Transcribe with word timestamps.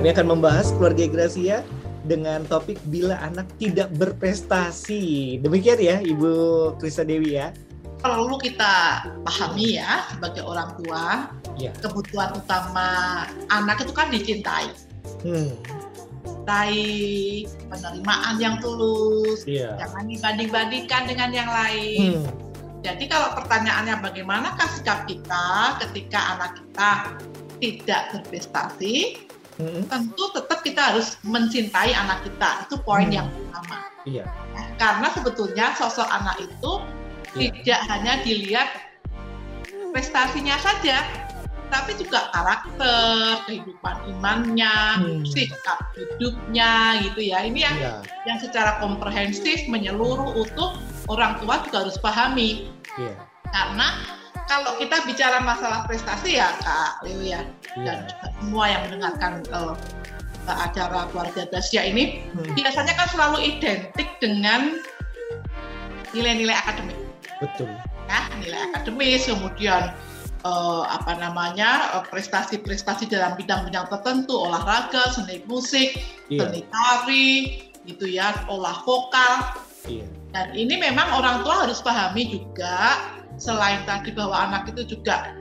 Kami 0.00 0.16
akan 0.16 0.32
membahas 0.32 0.72
keluarga 0.80 1.04
Gracia 1.12 1.60
dengan 2.08 2.40
topik 2.48 2.80
bila 2.88 3.20
anak 3.20 3.44
tidak 3.60 3.92
berprestasi. 4.00 5.36
Demikian 5.44 5.76
ya 5.76 6.00
Ibu 6.00 6.32
Krista 6.80 7.04
Dewi 7.04 7.36
ya. 7.36 7.52
Perlu 8.00 8.40
kita 8.40 9.04
pahami 9.28 9.76
ya 9.76 10.08
sebagai 10.08 10.40
orang 10.48 10.72
tua, 10.80 11.28
ya. 11.60 11.76
kebutuhan 11.84 12.32
utama 12.32 12.88
anak 13.52 13.84
itu 13.84 13.92
kan 13.92 14.08
dicintai. 14.08 14.72
Hmm. 15.20 15.52
Cintai, 16.24 16.80
penerimaan 17.68 18.40
yang 18.40 18.56
tulus, 18.64 19.44
ya. 19.44 19.76
jangan 19.84 20.08
dibanding-bandingkan 20.08 21.12
dengan 21.12 21.28
yang 21.28 21.52
lain. 21.52 22.24
Hmm 22.24 22.48
jadi 22.80 23.12
kalau 23.12 23.36
pertanyaannya 23.36 24.00
bagaimanakah 24.00 24.68
sikap 24.72 25.04
kita 25.04 25.76
ketika 25.84 26.16
anak 26.32 26.56
kita 26.56 26.90
tidak 27.60 28.02
berprestasi, 28.16 29.28
hmm. 29.60 29.84
tentu 29.92 30.24
tetap 30.32 30.58
kita 30.64 30.80
harus 30.94 31.20
mencintai 31.22 31.92
anak 31.92 32.24
kita. 32.24 32.64
Itu 32.64 32.80
poin 32.80 33.12
hmm. 33.12 33.16
yang 33.20 33.28
pertama. 33.28 33.76
Iya. 34.08 34.24
Karena 34.80 35.08
sebetulnya 35.12 35.76
sosok 35.76 36.08
anak 36.08 36.40
itu 36.40 36.72
iya. 37.36 37.52
tidak 37.52 37.80
hanya 37.92 38.12
dilihat 38.24 38.68
prestasinya 39.92 40.56
saja, 40.62 41.04
tapi 41.70 41.94
juga 41.96 42.28
karakter, 42.34 43.46
kehidupan 43.46 43.96
imannya, 44.10 44.76
hmm. 45.00 45.22
sikap 45.28 45.78
hidupnya 45.94 46.98
gitu 47.06 47.20
ya. 47.30 47.46
Ini 47.46 47.58
yang 47.60 47.76
yeah. 47.78 48.00
yang 48.26 48.38
secara 48.42 48.82
komprehensif 48.82 49.68
menyeluruh 49.70 50.34
utuh 50.34 50.74
orang 51.06 51.38
tua 51.38 51.62
juga 51.62 51.86
harus 51.86 51.96
pahami. 52.02 52.70
Yeah. 52.98 53.16
Karena 53.50 53.88
kalau 54.50 54.74
kita 54.82 55.06
bicara 55.06 55.38
masalah 55.38 55.86
prestasi 55.86 56.42
ya 56.42 56.50
Kak 56.58 57.06
Leo 57.06 57.22
ya 57.22 57.46
yeah. 57.78 57.86
dan 57.86 57.98
juga 58.10 58.26
semua 58.42 58.64
yang 58.66 58.82
mendengarkan 58.90 59.32
uh, 59.54 59.78
acara 60.50 61.06
keluarga 61.14 61.46
Dasia 61.46 61.86
ini 61.86 62.26
hmm. 62.34 62.58
biasanya 62.58 62.98
kan 62.98 63.06
selalu 63.14 63.38
identik 63.46 64.18
dengan 64.18 64.82
nilai-nilai 66.10 66.58
akademik. 66.58 66.98
Betul. 67.38 67.70
Ya, 68.10 68.26
nilai 68.42 68.58
akademis 68.74 69.30
kemudian 69.30 69.94
uh, 70.42 70.82
apa 70.90 71.14
namanya 71.22 72.02
prestasi-prestasi 72.10 73.06
uh, 73.06 73.10
dalam 73.14 73.38
bidang-bidang 73.38 73.86
tertentu 73.86 74.34
olahraga, 74.34 75.14
seni 75.14 75.46
musik, 75.46 76.02
yeah. 76.26 76.50
seni 76.50 76.66
tari, 76.66 77.62
gitu 77.86 78.10
ya, 78.10 78.34
olah 78.50 78.82
vokal. 78.82 79.54
Yeah. 79.86 80.10
Dan 80.34 80.50
ini 80.58 80.82
memang 80.82 81.14
orang 81.14 81.46
tua 81.46 81.70
harus 81.70 81.78
pahami 81.78 82.26
juga 82.26 82.98
selain 83.40 83.82
tadi 83.88 84.12
bahwa 84.12 84.36
anak 84.36 84.70
itu 84.76 84.94
juga 84.96 85.34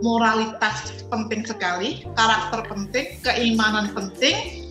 moralitas 0.00 1.04
penting 1.12 1.44
sekali, 1.44 2.08
karakter 2.16 2.64
penting, 2.72 3.20
keimanan 3.20 3.92
penting, 3.92 4.64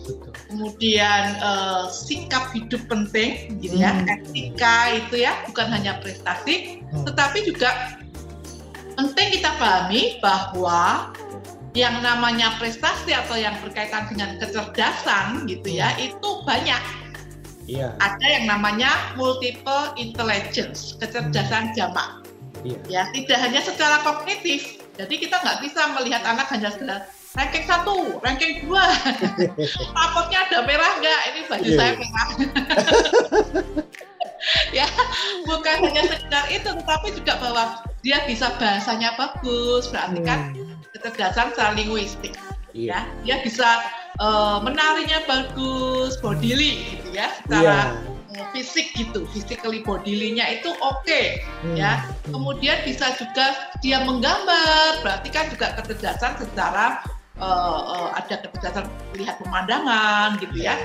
kemudian 0.50 1.38
uh, 1.38 1.86
sikap 1.86 2.50
hidup 2.50 2.82
penting, 2.90 3.54
gitu 3.62 3.78
ya, 3.78 3.94
hmm. 3.94 4.10
etika 4.10 4.98
itu 4.98 5.22
ya, 5.22 5.38
bukan 5.46 5.70
hanya 5.70 6.02
prestasi, 6.02 6.82
hmm. 6.90 7.06
tetapi 7.06 7.46
juga 7.46 7.94
penting 8.98 9.38
kita 9.38 9.54
pahami 9.62 10.18
bahwa 10.18 11.14
yang 11.78 12.02
namanya 12.02 12.58
prestasi 12.58 13.14
atau 13.14 13.38
yang 13.38 13.54
berkaitan 13.62 14.10
dengan 14.10 14.34
kecerdasan, 14.42 15.46
gitu 15.46 15.78
ya, 15.78 15.94
hmm. 15.94 16.10
itu 16.10 16.30
banyak 16.42 16.82
Iya. 17.70 17.94
Ada 18.02 18.26
yang 18.26 18.44
namanya 18.50 19.14
multiple 19.14 19.94
intelligence, 19.94 20.98
kecerdasan 20.98 21.70
hmm. 21.70 21.74
jamak. 21.78 22.19
Iya. 22.64 22.78
Ya, 22.88 23.02
tidak 23.12 23.38
hanya 23.40 23.60
secara 23.64 23.96
kognitif. 24.04 24.80
Jadi 25.00 25.14
kita 25.16 25.40
nggak 25.40 25.64
bisa 25.64 25.80
melihat 25.96 26.22
anak 26.28 26.46
hanya 26.52 26.68
sekedar 26.68 27.08
ranking 27.38 27.64
satu, 27.64 28.18
ranking 28.20 28.66
dua, 28.66 28.90
rapotnya 29.96 30.38
ada 30.50 30.58
merah 30.66 30.92
nggak? 30.98 31.20
Ini 31.30 31.40
baju 31.46 31.70
iya. 31.70 31.78
saya 31.78 31.92
merah. 31.96 32.28
ya, 34.78 34.86
bukan 35.46 35.76
hanya 35.88 36.02
sekedar 36.10 36.44
itu, 36.52 36.68
tetapi 36.68 37.08
juga 37.16 37.32
bahwa 37.38 37.64
dia 38.04 38.18
bisa 38.26 38.50
bahasanya 38.58 39.14
bagus, 39.16 39.88
berarti 39.88 40.20
kan 40.26 40.52
hmm. 40.52 40.76
kecerdasan 40.96 41.54
secara 41.54 41.72
linguistik. 41.78 42.34
Iya. 42.76 43.02
Ya, 43.02 43.08
dia 43.24 43.36
bisa 43.46 43.68
uh, 44.20 44.58
menarinya 44.60 45.22
bagus, 45.24 46.18
bodily 46.20 46.98
gitu 46.98 47.08
ya, 47.14 47.30
secara 47.46 47.94
yeah. 47.96 48.19
Fisik 48.50 48.92
gitu, 48.96 49.26
physically 49.30 49.80
bodily-nya 49.84 50.60
itu 50.60 50.70
oke 50.80 51.02
okay, 51.04 51.44
hmm. 51.64 51.76
ya. 51.76 52.04
Kemudian 52.28 52.80
bisa 52.84 53.12
juga 53.16 53.72
dia 53.84 54.02
menggambar, 54.04 55.04
berarti 55.04 55.28
kan 55.32 55.48
juga 55.52 55.76
kecerdasan 55.78 56.38
secara 56.40 57.04
uh, 57.38 57.80
uh, 57.84 58.08
ada 58.16 58.40
kecerdasan 58.44 58.86
melihat 59.14 59.36
pemandangan 59.40 60.40
gitu 60.40 60.56
ya. 60.64 60.76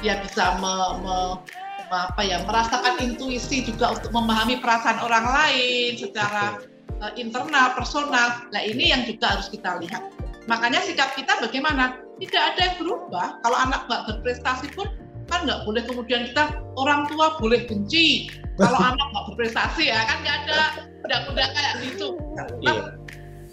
Dia 0.00 0.20
bisa 0.22 0.58
me, 0.58 0.74
me, 1.02 1.16
apa 1.94 2.22
ya 2.26 2.42
merasakan 2.42 2.98
intuisi 2.98 3.62
juga 3.62 3.94
untuk 3.94 4.10
memahami 4.10 4.58
perasaan 4.58 4.98
orang 5.04 5.26
lain 5.30 5.94
secara 6.00 6.58
uh, 7.04 7.12
internal 7.14 7.74
personal. 7.78 8.44
Nah 8.50 8.62
ini 8.62 8.90
yang 8.90 9.06
juga 9.06 9.38
harus 9.38 9.46
kita 9.52 9.78
lihat. 9.78 10.02
Makanya 10.44 10.84
sikap 10.84 11.16
kita 11.16 11.40
bagaimana? 11.40 12.04
tidak 12.22 12.42
ada 12.54 12.60
yang 12.70 12.76
berubah. 12.78 13.26
Kalau 13.42 13.58
anak 13.58 13.80
nggak 13.90 14.02
berprestasi 14.10 14.66
pun 14.74 14.86
kan 15.30 15.48
nggak 15.48 15.64
boleh 15.64 15.82
kemudian 15.84 16.28
kita 16.30 16.58
orang 16.76 17.08
tua 17.08 17.36
boleh 17.40 17.64
benci. 17.68 18.28
Kalau 18.60 18.78
anak 18.88 19.06
nggak 19.10 19.24
berprestasi 19.32 19.90
ya 19.90 20.00
kan 20.06 20.18
nggak 20.22 20.36
ada 20.46 20.58
undang-undang 21.04 21.50
kayak 21.52 21.74
gitu. 21.84 22.08
Nah, 22.64 22.94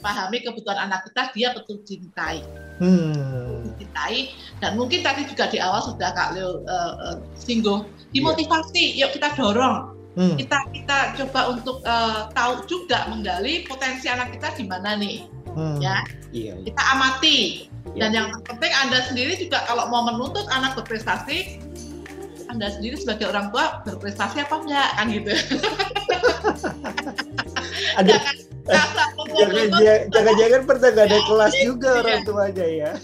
pahami 0.02 0.42
kebutuhan 0.42 0.90
anak 0.90 1.06
kita 1.10 1.24
dia 1.38 1.48
betul 1.54 1.78
cintai. 1.86 2.42
Hmm. 2.82 3.78
Cintai 3.78 4.34
dan 4.58 4.74
mungkin 4.74 5.06
tadi 5.06 5.30
juga 5.30 5.46
di 5.48 5.62
awal 5.62 5.86
sudah 5.86 6.10
Kak 6.18 6.34
Leo 6.34 6.66
uh, 6.66 6.94
uh, 6.98 7.16
singgung 7.38 7.86
dimotivasi, 8.10 8.98
yeah. 8.98 9.08
yuk 9.08 9.16
kita 9.16 9.30
dorong. 9.38 9.94
Hmm. 10.18 10.36
Kita 10.36 10.58
kita 10.76 10.98
coba 11.24 11.56
untuk 11.56 11.80
uh, 11.88 12.28
tahu 12.36 12.68
juga 12.68 13.08
menggali 13.08 13.64
potensi 13.64 14.12
anak 14.12 14.36
kita 14.36 14.52
di 14.60 14.66
mana 14.68 14.98
nih. 15.00 15.41
Hmm. 15.56 15.78
Ya. 15.84 16.04
Iya, 16.32 16.56
iya. 16.56 16.64
Kita 16.72 16.82
amati 16.96 17.68
dan 17.98 18.16
yang 18.16 18.32
penting 18.46 18.72
Anda 18.72 19.04
sendiri 19.10 19.36
juga 19.36 19.66
kalau 19.68 19.90
mau 19.92 20.08
menuntut 20.08 20.48
anak 20.54 20.80
berprestasi, 20.80 21.60
Anda 22.48 22.72
sendiri 22.72 22.96
sebagai 22.96 23.28
orang 23.32 23.52
tua 23.52 23.84
berprestasi 23.84 24.48
apa 24.48 24.56
enggak 24.64 24.90
kan 24.96 25.06
gitu. 25.12 25.32
Ada 28.00 28.16
jangan-jangan 30.14 30.62
pernah 30.70 30.88
nggak 30.94 31.08
ada 31.10 31.20
kelas 31.26 31.54
juga 31.66 31.90
iya. 31.92 32.02
orang 32.06 32.22
tuanya 32.24 32.68
ya. 32.68 32.92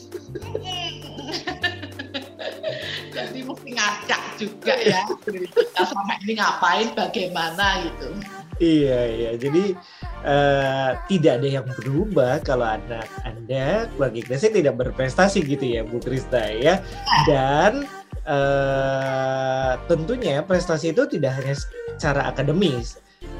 Jadi 3.18 3.40
mesti 3.41 3.69
ngacak 3.74 4.22
juga 4.38 4.74
ya. 4.78 5.02
Kita 5.25 5.81
sama 5.90 6.13
ini 6.22 6.38
ngapain, 6.38 6.94
bagaimana 6.94 7.81
gitu. 7.90 8.13
Iya 8.57 9.00
iya. 9.13 9.31
Jadi 9.38 9.78
uh, 10.25 10.91
tidak 11.06 11.34
ada 11.41 11.47
yang 11.62 11.68
berubah 11.78 12.41
kalau 12.41 12.66
anak 12.66 13.06
anda 13.22 13.85
keluarga 13.94 14.22
Gracia 14.25 14.50
tidak 14.50 14.75
berprestasi 14.78 15.45
gitu 15.45 15.66
ya 15.78 15.81
Bu 15.85 16.01
Krista 16.01 16.41
ya. 16.50 16.81
Dan 17.29 17.85
uh, 18.25 19.78
tentunya 19.85 20.41
prestasi 20.41 20.94
itu 20.94 21.06
tidak 21.06 21.38
hanya 21.41 21.56
secara 21.97 22.29
akademis. 22.34 22.97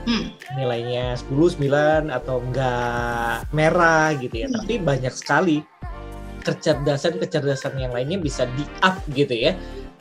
Hmm. 0.08 0.32
Nilainya 0.56 1.20
10, 1.20 1.60
9 1.60 2.08
atau 2.08 2.40
enggak 2.40 3.44
merah 3.52 4.16
gitu 4.16 4.46
ya. 4.46 4.48
Hmm. 4.48 4.56
Tapi 4.64 4.74
banyak 4.80 5.14
sekali 5.14 5.66
kecerdasan-kecerdasan 6.48 7.76
yang 7.76 7.92
lainnya 7.92 8.16
bisa 8.16 8.48
di 8.56 8.64
up 8.80 8.96
gitu 9.12 9.36
ya 9.36 9.52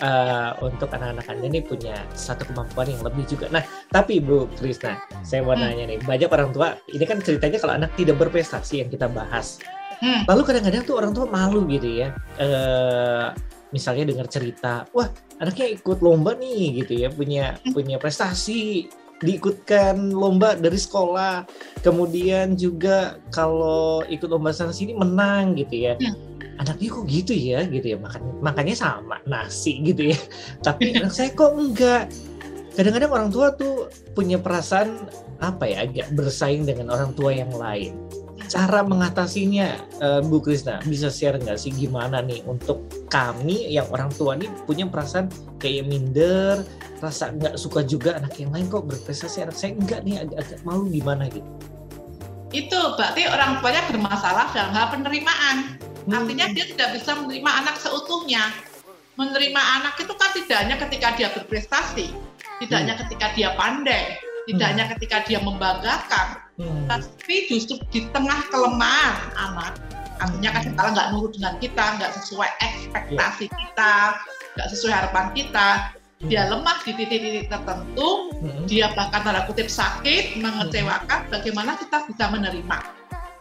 uh, 0.03 0.53
untuk 0.65 0.93
anak-anak 0.93 1.27
Anda 1.29 1.47
ini 1.49 1.61
punya 1.65 1.97
satu 2.13 2.49
kemampuan 2.49 2.93
yang 2.93 3.03
lebih 3.05 3.25
juga. 3.29 3.47
Nah, 3.53 3.65
tapi 3.93 4.21
Bu 4.21 4.49
Krisna, 4.59 5.01
saya 5.25 5.45
mau 5.45 5.57
hmm. 5.57 5.63
nanya 5.63 5.85
nih, 5.89 5.99
banyak 6.05 6.31
orang 6.33 6.51
tua, 6.53 6.77
ini 6.91 7.05
kan 7.05 7.21
ceritanya 7.21 7.59
kalau 7.61 7.75
anak 7.77 7.91
tidak 7.97 8.17
berprestasi 8.21 8.85
yang 8.85 8.91
kita 8.93 9.09
bahas. 9.09 9.61
Hmm. 10.01 10.29
Lalu 10.29 10.43
kadang-kadang 10.45 10.83
tuh 10.85 10.97
orang 11.01 11.13
tua 11.17 11.27
malu 11.29 11.65
gitu 11.69 11.89
ya. 12.05 12.13
Uh, 12.37 13.33
misalnya 13.73 14.09
dengar 14.09 14.29
cerita, 14.29 14.85
wah 14.93 15.09
anaknya 15.41 15.73
ikut 15.77 15.99
lomba 16.05 16.37
nih 16.37 16.85
gitu 16.85 16.93
ya, 17.07 17.09
punya 17.09 17.57
hmm. 17.61 17.73
punya 17.73 17.97
prestasi 17.97 18.89
diikutkan 19.17 20.13
lomba 20.13 20.61
dari 20.61 20.77
sekolah, 20.77 21.49
kemudian 21.81 22.53
juga 22.53 23.17
kalau 23.33 24.05
ikut 24.05 24.29
lomba 24.29 24.53
sana 24.53 24.77
sini 24.77 24.93
menang 24.93 25.57
gitu 25.57 25.89
ya. 25.89 25.97
Hmm 25.97 26.36
anaknya 26.61 26.89
kok 26.93 27.07
gitu 27.09 27.33
ya? 27.33 27.65
Gitu 27.65 27.87
ya 27.95 27.99
makan 28.01 28.23
makannya 28.41 28.77
sama 28.77 29.21
nasi 29.29 29.81
gitu 29.83 30.13
ya. 30.13 30.19
Tapi 30.67 30.97
anak 30.97 31.13
saya 31.13 31.31
kok 31.33 31.53
enggak. 31.55 32.13
Kadang-kadang 32.77 33.13
orang 33.13 33.31
tua 33.33 33.57
tuh 33.57 33.89
punya 34.13 34.37
perasaan 34.37 35.09
apa 35.41 35.65
ya 35.69 35.85
agak 35.89 36.13
bersaing 36.13 36.69
dengan 36.69 36.93
orang 36.93 37.13
tua 37.17 37.33
yang 37.33 37.53
lain. 37.53 37.97
Cara 38.47 38.85
mengatasinya 38.85 39.75
uh, 39.99 40.21
Bu 40.23 40.39
Krisna 40.39 40.79
bisa 40.87 41.11
share 41.11 41.41
nggak 41.41 41.59
sih 41.59 41.73
gimana 41.73 42.23
nih 42.23 42.47
untuk 42.47 42.85
kami 43.11 43.67
yang 43.75 43.89
orang 43.91 44.13
tua 44.15 44.39
nih 44.39 44.47
punya 44.69 44.87
perasaan 44.87 45.27
kayak 45.59 45.89
minder 45.89 46.63
rasa 47.03 47.35
nggak 47.35 47.59
suka 47.59 47.83
juga 47.83 48.15
anak 48.21 48.39
yang 48.39 48.55
lain 48.55 48.71
kok 48.71 48.87
berprestasi 48.87 49.43
anak 49.43 49.57
saya 49.57 49.75
enggak 49.75 50.01
nih 50.07 50.23
agak-agak 50.23 50.61
malu 50.63 50.87
gimana 50.87 51.27
gitu 51.27 51.49
itu 52.65 52.81
berarti 52.97 53.29
orang 53.29 53.61
tuanya 53.61 53.83
bermasalah 53.91 54.49
dalam 54.57 54.73
hal 54.73 54.87
penerimaan 54.89 55.77
Hmm. 56.07 56.23
Artinya 56.23 56.47
dia 56.55 56.65
tidak 56.71 56.89
bisa 57.03 57.19
menerima 57.19 57.51
anak 57.51 57.77
seutuhnya. 57.83 58.55
Menerima 59.19 59.63
anak 59.83 59.99
itu 59.99 60.15
kan 60.15 60.31
tidak 60.39 60.59
hanya 60.63 60.77
ketika 60.87 61.09
dia 61.19 61.29
berprestasi, 61.35 62.15
tidak 62.63 62.77
hanya 62.79 62.95
hmm. 62.95 63.03
ketika 63.07 63.27
dia 63.35 63.51
pandai, 63.59 64.15
tidak 64.47 64.67
hmm. 64.69 64.73
hanya 64.77 64.85
ketika 64.95 65.17
dia 65.25 65.39
membanggakan, 65.41 66.27
hmm. 66.61 66.85
tapi 66.87 67.49
justru 67.49 67.81
di 67.91 68.05
tengah 68.13 68.45
kelemahan 68.53 69.17
anak, 69.41 69.73
artinya 70.21 70.51
kan 70.61 70.65
kalau 70.77 70.91
nggak 70.93 71.09
nurut 71.17 71.33
dengan 71.33 71.55
kita, 71.59 71.85
nggak 71.97 72.13
sesuai 72.23 72.51
ekspektasi 72.61 73.49
yeah. 73.49 73.57
kita, 73.57 73.95
nggak 74.53 74.69
sesuai 74.77 74.93
harapan 74.93 75.27
kita, 75.33 75.69
hmm. 75.81 75.96
Dia 76.25 76.49
lemah 76.49 76.81
di 76.81 76.93
titik-titik 76.97 77.53
tertentu, 77.53 78.33
hmm. 78.41 78.65
dia 78.65 78.89
bahkan 78.97 79.21
tanda 79.21 79.45
kutip 79.45 79.69
sakit, 79.69 80.41
mengecewakan, 80.41 81.29
hmm. 81.29 81.33
bagaimana 81.33 81.77
kita 81.77 82.09
bisa 82.09 82.25
menerima? 82.33 82.79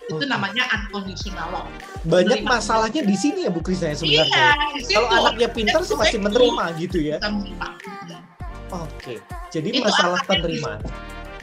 itu 0.05 0.21
okay. 0.21 0.29
namanya 0.29 0.63
unconditional 0.69 1.47
love. 1.49 1.69
Banyak 2.05 2.45
menerima. 2.45 2.53
masalahnya 2.61 3.01
di 3.01 3.17
sini 3.17 3.49
ya 3.49 3.49
Bu 3.49 3.61
Krisna 3.65 3.93
ya 3.93 3.97
sebenarnya. 3.97 4.45
Iya, 4.77 4.97
Kalau 5.01 5.09
anaknya 5.09 5.49
pintar 5.49 5.81
sih 5.81 5.97
masih 5.97 6.19
menerima 6.21 6.63
gitu 6.77 6.97
ya. 7.01 7.17
Menerima. 7.25 7.67
Oke, 8.73 8.81
okay. 8.97 9.17
jadi 9.53 9.67
itu 9.71 9.81
masalah 9.81 10.19
penerimaan. 10.25 10.81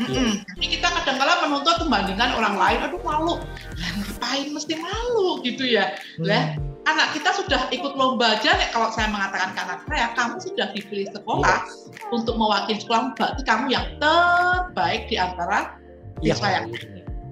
Iya. 0.02 0.42
Jadi 0.42 0.66
kita 0.78 0.88
kadang-kala 0.90 1.46
menuntut 1.46 1.76
pembandingan 1.78 2.30
orang 2.34 2.54
lain, 2.58 2.78
aduh 2.90 3.02
malu, 3.06 3.34
ngapain 3.78 4.48
mesti 4.50 4.74
malu 4.78 5.38
gitu 5.46 5.62
ya. 5.62 5.94
Hmm. 6.18 6.26
Lah, 6.26 6.44
anak 6.86 7.14
kita 7.14 7.30
sudah 7.38 7.60
ikut 7.70 7.94
lomba 7.94 8.38
aja 8.38 8.58
nih 8.58 8.68
kalau 8.74 8.90
saya 8.90 9.08
mengatakan 9.10 9.54
ke 9.54 9.60
anak 9.62 9.80
saya, 9.86 10.06
kamu 10.18 10.36
sudah 10.42 10.66
dipilih 10.74 11.08
sekolah 11.14 11.58
yes. 11.62 11.88
untuk 12.10 12.34
mewakili 12.34 12.78
sekolah, 12.82 13.14
berarti 13.14 13.42
kamu 13.46 13.64
yang 13.70 13.86
terbaik 14.02 15.02
di 15.06 15.16
antara 15.18 15.78
siswa 16.22 16.48
yang. 16.50 16.66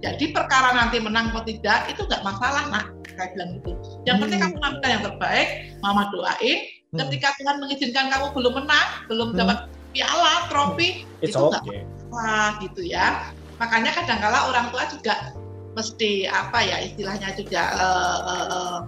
Jadi 0.01 0.33
perkara 0.33 0.73
nanti 0.73 0.97
menang 0.97 1.29
atau 1.29 1.45
tidak 1.45 1.93
itu 1.93 2.01
nggak 2.09 2.25
masalah 2.25 2.73
nak 2.73 2.89
saya 3.13 3.29
bilang 3.37 3.61
gitu. 3.61 3.71
Yang 4.09 4.17
hmm. 4.17 4.23
penting 4.25 4.39
kamu 4.41 4.57
ngambil 4.57 4.89
yang 4.89 5.03
terbaik, 5.05 5.49
mama 5.85 6.03
doain. 6.09 6.59
Hmm. 6.91 6.99
Ketika 7.05 7.29
Tuhan 7.37 7.57
mengizinkan 7.61 8.07
kamu 8.09 8.27
belum 8.33 8.53
menang, 8.65 8.89
belum 9.13 9.29
hmm. 9.35 9.39
dapat 9.45 9.59
piala, 9.93 10.35
trofi, 10.49 11.05
hmm. 11.05 11.27
itu 11.27 11.37
nggak 11.37 11.63
okay. 11.69 11.85
wah 12.09 12.57
gitu 12.65 12.81
ya. 12.81 13.29
Makanya 13.61 13.93
kadang-kala 13.93 14.49
orang 14.49 14.73
tua 14.73 14.89
juga 14.89 15.37
mesti 15.77 16.27
apa 16.27 16.59
ya 16.65 16.83
istilahnya 16.83 17.31
juga 17.39 17.63
uh, 17.79 18.19
uh, 18.27 18.47
uh, 18.51 18.79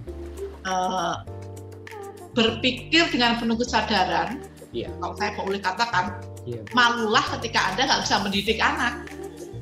berpikir 2.32 3.10
dengan 3.12 3.36
penuh 3.36 3.58
kesadaran. 3.60 4.40
Yeah. 4.72 4.88
Kalau 5.04 5.14
saya 5.20 5.36
boleh 5.36 5.60
katakan, 5.60 6.16
yeah. 6.48 6.64
malulah 6.72 7.24
ketika 7.36 7.72
anda 7.72 7.84
nggak 7.84 8.02
bisa 8.08 8.16
mendidik 8.24 8.56
anak 8.56 9.04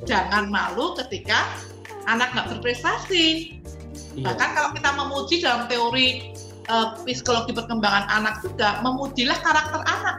jangan 0.08 0.49
malu 0.49 0.97
ketika 0.97 1.44
anak 2.08 2.32
nggak 2.32 2.56
berprestasi. 2.56 3.58
Iya. 4.17 4.32
Bahkan 4.32 4.49
kalau 4.56 4.70
kita 4.73 4.91
memuji 4.97 5.35
dalam 5.44 5.69
teori 5.69 6.32
uh, 6.73 6.97
psikologi 7.05 7.53
perkembangan 7.53 8.08
anak 8.08 8.41
juga, 8.41 8.81
memujilah 8.81 9.38
karakter 9.44 9.81
anak. 9.85 10.17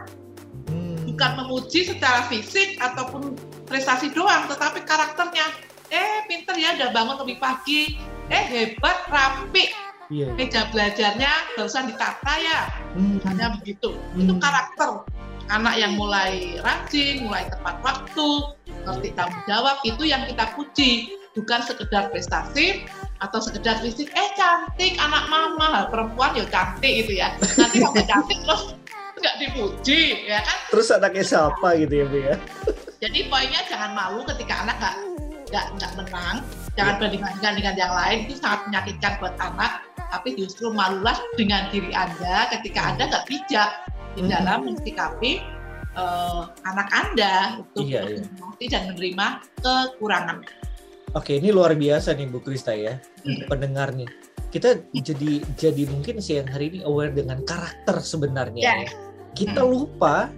Hmm. 0.70 0.96
Bukan 1.08 1.30
memuji 1.44 1.88
secara 1.88 2.24
fisik 2.30 2.78
ataupun 2.78 3.34
prestasi 3.66 4.12
doang, 4.14 4.46
tetapi 4.46 4.84
karakternya. 4.86 5.46
Eh, 5.92 6.24
pinter 6.24 6.56
ya, 6.56 6.72
udah 6.80 6.88
bangun 6.96 7.16
lebih 7.20 7.36
pagi. 7.36 8.00
Eh, 8.32 8.44
hebat, 8.48 8.96
rapi. 9.12 9.68
Iya. 10.12 10.28
Meja 10.36 10.68
belajarnya 10.68 11.32
barusan 11.56 11.88
ditata 11.88 12.34
ya. 12.36 12.60
Hmm. 12.92 13.16
Hanya 13.24 13.56
begitu. 13.56 13.96
Hmm. 13.96 14.28
Itu 14.28 14.36
karakter 14.36 15.08
anak 15.48 15.74
yang 15.80 15.96
mulai 15.96 16.60
rajin, 16.60 17.24
mulai 17.24 17.48
tepat 17.48 17.80
waktu, 17.80 18.28
ngerti 18.86 19.08
tanggung 19.16 19.44
jawab 19.48 19.76
itu 19.82 20.02
yang 20.06 20.22
kita 20.28 20.52
puji 20.54 20.90
bukan 21.32 21.60
sekedar 21.64 22.12
prestasi 22.12 22.84
atau 23.24 23.40
sekedar 23.40 23.80
fisik 23.80 24.12
eh 24.12 24.28
cantik 24.36 24.98
anak 25.00 25.30
mama 25.32 25.88
perempuan 25.88 26.36
ya 26.36 26.44
cantik 26.50 27.06
itu 27.06 27.16
ya 27.16 27.32
nanti 27.56 27.80
kalau 27.80 28.02
cantik 28.04 28.38
terus 28.44 28.62
nggak 29.22 29.36
dipuji 29.38 30.26
ya 30.26 30.42
kan 30.42 30.58
terus 30.68 30.90
anaknya 30.90 31.24
siapa 31.24 31.68
gitu 31.78 31.94
ya 32.02 32.04
bu 32.10 32.18
ya 32.18 32.36
jadi 33.00 33.18
poinnya 33.30 33.60
jangan 33.70 33.90
malu 33.94 34.20
ketika 34.28 34.66
anak 34.66 34.76
nggak 34.82 34.96
nggak 35.48 35.66
nggak 35.78 35.92
menang 35.94 36.36
jangan 36.74 36.94
bandingkan 36.98 37.52
dengan 37.54 37.74
yang 37.78 37.92
lain 37.94 38.18
itu 38.26 38.34
sangat 38.36 38.60
menyakitkan 38.68 39.12
buat 39.22 39.34
anak 39.38 39.72
tapi 40.12 40.36
justru 40.36 40.68
malulah 40.70 41.16
dengan 41.40 41.72
diri 41.72 41.88
anda 41.96 42.52
ketika 42.52 42.92
anda 42.92 43.08
nggak 43.08 43.24
bijak 43.26 43.70
di 44.12 44.28
dalam 44.28 44.68
mensikapi 44.68 45.40
uh, 45.96 46.52
anak 46.64 46.88
Anda 46.92 47.64
untuk 47.72 47.88
iya, 47.88 48.20
iya. 48.60 48.68
dan 48.68 48.82
menerima 48.92 49.26
kekurangan. 49.60 50.38
Oke, 51.12 51.36
ini 51.36 51.52
luar 51.52 51.76
biasa 51.76 52.16
nih 52.16 52.28
Bu 52.28 52.40
Krista 52.40 52.72
ya, 52.72 52.96
hmm. 53.24 53.48
pendengar 53.48 53.92
nih. 53.92 54.08
Kita 54.52 54.80
jadi 54.92 55.44
jadi 55.56 55.82
mungkin 55.88 56.20
siang 56.20 56.48
hari 56.48 56.72
ini 56.76 56.80
aware 56.84 57.12
dengan 57.12 57.40
karakter 57.44 58.00
sebenarnya. 58.00 58.62
Yeah. 58.64 58.78
Ya. 58.84 58.90
Kita 59.32 59.64
hmm. 59.64 59.70
lupa 59.72 60.28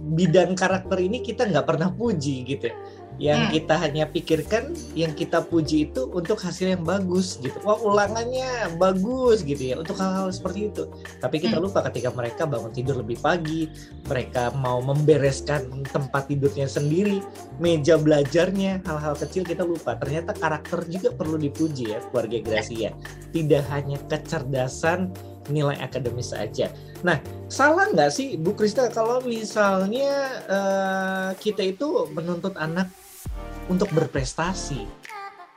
bidang 0.00 0.56
karakter 0.56 0.96
ini 0.96 1.20
kita 1.20 1.46
nggak 1.46 1.66
pernah 1.68 1.92
puji 1.92 2.48
gitu. 2.48 2.72
Yang 3.20 3.40
hmm. 3.44 3.52
kita 3.52 3.74
hanya 3.76 4.04
pikirkan 4.08 4.72
yang 4.96 5.12
kita 5.12 5.44
puji 5.44 5.92
itu 5.92 6.08
untuk 6.08 6.40
hasil 6.40 6.72
yang 6.72 6.88
bagus 6.88 7.36
gitu. 7.36 7.52
Wah 7.68 7.76
ulangannya 7.76 8.72
bagus 8.80 9.44
gitu 9.44 9.60
ya 9.60 9.76
untuk 9.76 10.00
hal-hal 10.00 10.32
seperti 10.32 10.72
itu. 10.72 10.88
Tapi 11.20 11.36
kita 11.36 11.60
hmm. 11.60 11.64
lupa 11.68 11.84
ketika 11.92 12.16
mereka 12.16 12.48
bangun 12.48 12.72
tidur 12.72 13.04
lebih 13.04 13.20
pagi 13.20 13.68
mereka 14.08 14.48
mau 14.56 14.80
membereskan 14.80 15.84
tempat 15.92 16.32
tidurnya 16.32 16.64
sendiri 16.64 17.20
meja 17.60 18.00
belajarnya 18.00 18.80
hal-hal 18.88 19.12
kecil 19.12 19.44
kita 19.44 19.68
lupa. 19.68 20.00
Ternyata 20.00 20.32
karakter 20.32 20.88
juga 20.88 21.12
perlu 21.12 21.36
dipuji 21.36 21.92
ya 21.92 22.00
keluarga 22.08 22.40
Gracia. 22.40 22.96
Tidak 23.36 23.68
hanya 23.68 24.00
kecerdasan 24.08 25.12
nilai 25.50 25.76
akademis 25.82 26.32
saja. 26.32 26.70
Nah, 27.02 27.18
salah 27.50 27.90
nggak 27.90 28.10
sih 28.14 28.38
Bu 28.38 28.54
Krista 28.54 28.88
kalau 28.88 29.20
misalnya 29.26 30.40
uh, 30.46 31.30
kita 31.36 31.74
itu 31.74 32.08
menuntut 32.14 32.54
anak 32.56 32.88
untuk 33.66 33.90
berprestasi? 33.90 34.86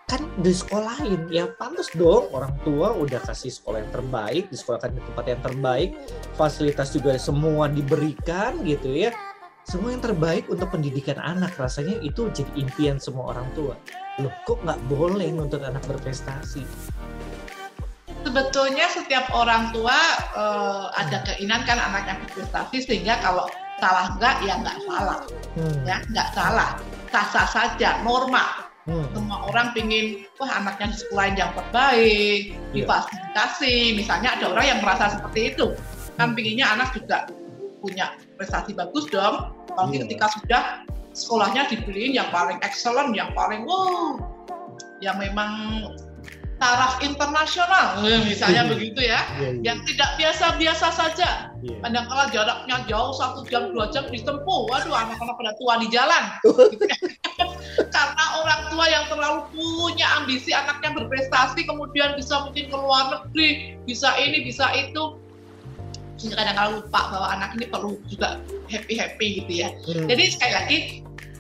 Kan 0.04 0.28
di 0.44 0.52
sekolahin 0.52 1.32
ya 1.32 1.48
pantas 1.56 1.90
dong 1.96 2.28
orang 2.36 2.54
tua 2.68 2.92
udah 2.92 3.24
kasih 3.24 3.50
sekolah 3.50 3.82
yang 3.82 3.94
terbaik 3.94 4.44
disekolahkan 4.52 4.92
di 4.94 5.02
tempat 5.02 5.26
yang 5.26 5.42
terbaik 5.42 5.90
fasilitas 6.36 6.92
juga 6.92 7.16
semua 7.16 7.72
diberikan 7.72 8.62
gitu 8.68 8.92
ya. 8.92 9.16
Semua 9.64 9.96
yang 9.96 10.04
terbaik 10.04 10.52
untuk 10.52 10.76
pendidikan 10.76 11.16
anak 11.24 11.56
rasanya 11.56 11.96
itu 12.04 12.28
jadi 12.36 12.52
impian 12.60 13.00
semua 13.00 13.32
orang 13.32 13.48
tua. 13.56 13.80
Loh 14.20 14.34
kok 14.44 14.60
nggak 14.60 14.80
boleh 14.92 15.32
untuk 15.40 15.64
anak 15.64 15.82
berprestasi 15.88 16.68
sebetulnya 18.24 18.88
setiap 18.90 19.28
orang 19.36 19.70
tua 19.76 20.00
uh, 20.34 20.88
ada 20.96 21.22
keinginan 21.28 21.62
kan 21.68 21.78
anaknya 21.78 22.18
berprestasi 22.24 22.84
sehingga 22.84 23.20
kalau 23.20 23.46
salah 23.84 24.16
enggak 24.16 24.36
ya 24.48 24.54
nggak 24.64 24.78
salah 24.88 25.20
hmm. 25.60 25.80
ya 25.84 25.98
nggak 26.10 26.30
salah 26.32 26.70
sah-sah 27.12 27.48
saja 27.52 28.00
normal 28.02 28.72
hmm. 28.88 29.12
semua 29.12 29.38
orang 29.52 29.76
pingin 29.76 30.24
wah 30.40 30.50
anaknya 30.56 30.96
di 30.96 30.98
sekolah 31.04 31.26
yang 31.36 31.52
terbaik 31.52 32.42
yeah. 32.56 32.72
difasilitasi 32.72 33.76
misalnya 34.00 34.40
ada 34.40 34.46
orang 34.56 34.66
yang 34.66 34.80
merasa 34.80 35.20
seperti 35.20 35.54
itu 35.54 35.76
kan 36.16 36.32
hmm. 36.32 36.36
pinginnya 36.40 36.66
anak 36.80 36.96
juga 36.96 37.28
punya 37.84 38.16
prestasi 38.40 38.72
bagus 38.72 39.06
dong 39.12 39.52
tapi 39.76 40.00
yeah. 40.00 40.02
ketika 40.08 40.26
sudah 40.40 40.64
sekolahnya 41.14 41.70
dibeliin 41.70 42.16
yang 42.16 42.30
paling 42.32 42.58
excellent 42.64 43.12
yang 43.14 43.30
paling 43.36 43.68
wow 43.68 44.18
yang 45.04 45.20
memang 45.20 45.52
taraf 46.64 47.04
internasional, 47.04 48.00
eh, 48.08 48.24
misalnya 48.24 48.64
begitu 48.72 49.04
ya, 49.04 49.20
yeah, 49.36 49.52
yeah. 49.52 49.54
yang 49.68 49.78
tidak 49.84 50.16
biasa-biasa 50.16 50.88
saja. 50.96 51.52
Yeah. 51.60 51.76
Kadang-kala 51.84 52.32
jaraknya 52.32 52.88
jauh 52.88 53.12
satu 53.12 53.44
jam 53.52 53.76
dua 53.76 53.92
jam 53.92 54.08
ditempuh, 54.08 54.72
waduh 54.72 54.96
anak-anak 54.96 55.36
pada 55.36 55.52
tua 55.60 55.84
di 55.84 55.92
jalan. 55.92 56.24
Karena 57.96 58.26
orang 58.40 58.62
tua 58.72 58.86
yang 58.88 59.04
terlalu 59.12 59.44
punya 59.52 60.08
ambisi 60.24 60.56
anaknya 60.56 60.96
berprestasi, 60.96 61.68
kemudian 61.68 62.16
bisa 62.16 62.48
mungkin 62.48 62.72
ke 62.72 62.78
luar 62.80 63.12
negeri, 63.12 63.76
bisa 63.84 64.16
ini, 64.16 64.48
bisa 64.48 64.72
itu, 64.72 65.20
sehingga 66.16 66.40
kadang-kala 66.48 66.80
lupa 66.80 67.02
bahwa 67.12 67.28
anak 67.28 67.60
ini 67.60 67.68
perlu 67.68 68.00
juga 68.08 68.40
happy 68.72 68.96
happy 68.96 69.28
gitu 69.44 69.68
ya. 69.68 69.70
Hmm. 69.84 70.08
Jadi 70.08 70.24
sekali 70.32 70.54
lagi 70.56 70.78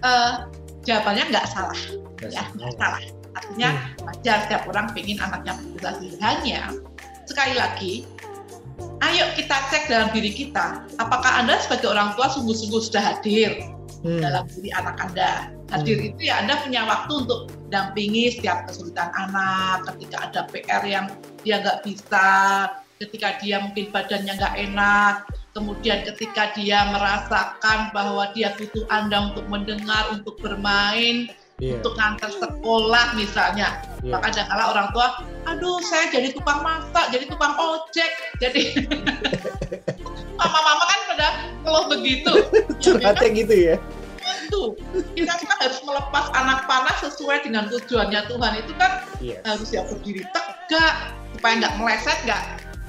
uh, 0.03 0.51
jawabannya 0.83 1.31
nggak 1.31 1.47
salah, 1.47 1.79
ya 2.27 2.43
nggak 2.59 2.75
salah 2.75 3.22
Artinya 3.33 3.69
hmm. 3.73 4.05
wajar 4.05 4.37
setiap 4.45 4.63
orang 4.69 4.93
ingin 4.97 5.17
anaknya 5.21 5.57
berprestasi. 5.57 6.17
Hanya 6.21 6.73
sekali 7.25 7.53
lagi, 7.57 7.93
ayo 9.03 9.25
kita 9.35 9.57
cek 9.69 9.89
dalam 9.89 10.09
diri 10.13 10.31
kita, 10.31 10.85
apakah 11.01 11.41
Anda 11.43 11.59
sebagai 11.61 11.91
orang 11.91 12.13
tua 12.17 12.29
sungguh-sungguh 12.31 12.81
sudah 12.81 13.03
hadir 13.03 13.63
hmm. 14.05 14.21
dalam 14.21 14.45
diri 14.51 14.69
anak 14.73 14.95
Anda. 15.01 15.49
Hadir 15.73 15.97
hmm. 15.97 16.07
itu 16.13 16.21
ya 16.29 16.43
Anda 16.45 16.61
punya 16.61 16.85
waktu 16.85 17.13
untuk 17.25 17.49
dampingi 17.73 18.37
setiap 18.37 18.69
kesulitan 18.69 19.09
anak, 19.17 19.89
ketika 19.93 20.17
ada 20.29 20.41
PR 20.53 20.83
yang 20.85 21.05
dia 21.41 21.59
nggak 21.59 21.81
bisa, 21.81 22.29
ketika 23.01 23.41
dia 23.41 23.57
mungkin 23.59 23.89
badannya 23.89 24.33
nggak 24.37 24.55
enak, 24.69 25.15
kemudian 25.57 26.05
ketika 26.05 26.53
dia 26.53 26.85
merasakan 26.93 27.89
bahwa 27.93 28.29
dia 28.37 28.53
butuh 28.57 28.85
Anda 28.93 29.33
untuk 29.33 29.45
mendengar, 29.49 30.13
untuk 30.13 30.37
bermain, 30.41 31.29
yeah. 31.59 31.77
untuk 31.77 31.93
ngantar 31.97 32.31
sekolah 32.33 33.05
misalnya. 33.17 33.81
Yeah. 34.01 34.17
Maka 34.17 34.33
ada 34.33 34.43
kala 34.49 34.63
orang 34.73 34.87
tua, 34.95 35.07
aduh 35.49 35.79
saya 35.85 36.09
jadi 36.09 36.33
tukang 36.33 36.61
masak, 36.65 37.05
jadi 37.13 37.25
tukang 37.29 37.53
ojek, 37.55 38.11
jadi 38.41 38.61
mama-mama 40.39 40.83
kan 40.87 40.99
pada 41.13 41.27
kalau 41.61 41.81
begitu. 41.91 42.33
Curhatnya 42.81 43.29
ya, 43.33 43.37
gitu 43.37 43.55
ya? 43.55 43.75
Itu 44.47 44.61
kita 45.13 45.33
kan 45.33 45.57
harus 45.61 45.79
melepas 45.83 46.25
anak 46.33 46.65
panas 46.65 46.97
sesuai 47.03 47.45
dengan 47.45 47.69
tujuannya 47.69 48.21
Tuhan 48.27 48.53
itu 48.59 48.71
kan 48.79 48.91
yes. 49.21 49.41
harus 49.45 49.69
ya 49.69 49.81
berdiri 49.85 50.23
tegak 50.31 51.13
supaya 51.37 51.53
nggak 51.59 51.75
meleset, 51.79 52.17
nggak 52.25 52.43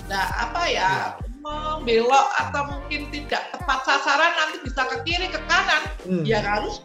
nggak 0.09 0.29
apa 0.41 0.63
ya. 0.69 0.89
Yeah 0.89 1.33
membelok 1.45 2.27
atau 2.41 2.73
mungkin 2.73 3.13
tidak 3.13 3.53
tepat 3.53 3.85
sasaran 3.85 4.33
nanti 4.33 4.65
bisa 4.65 4.81
ke 4.89 4.97
kiri 5.05 5.29
ke 5.29 5.37
kanan 5.45 5.83
hmm. 6.09 6.25
ya 6.25 6.41
harus 6.41 6.81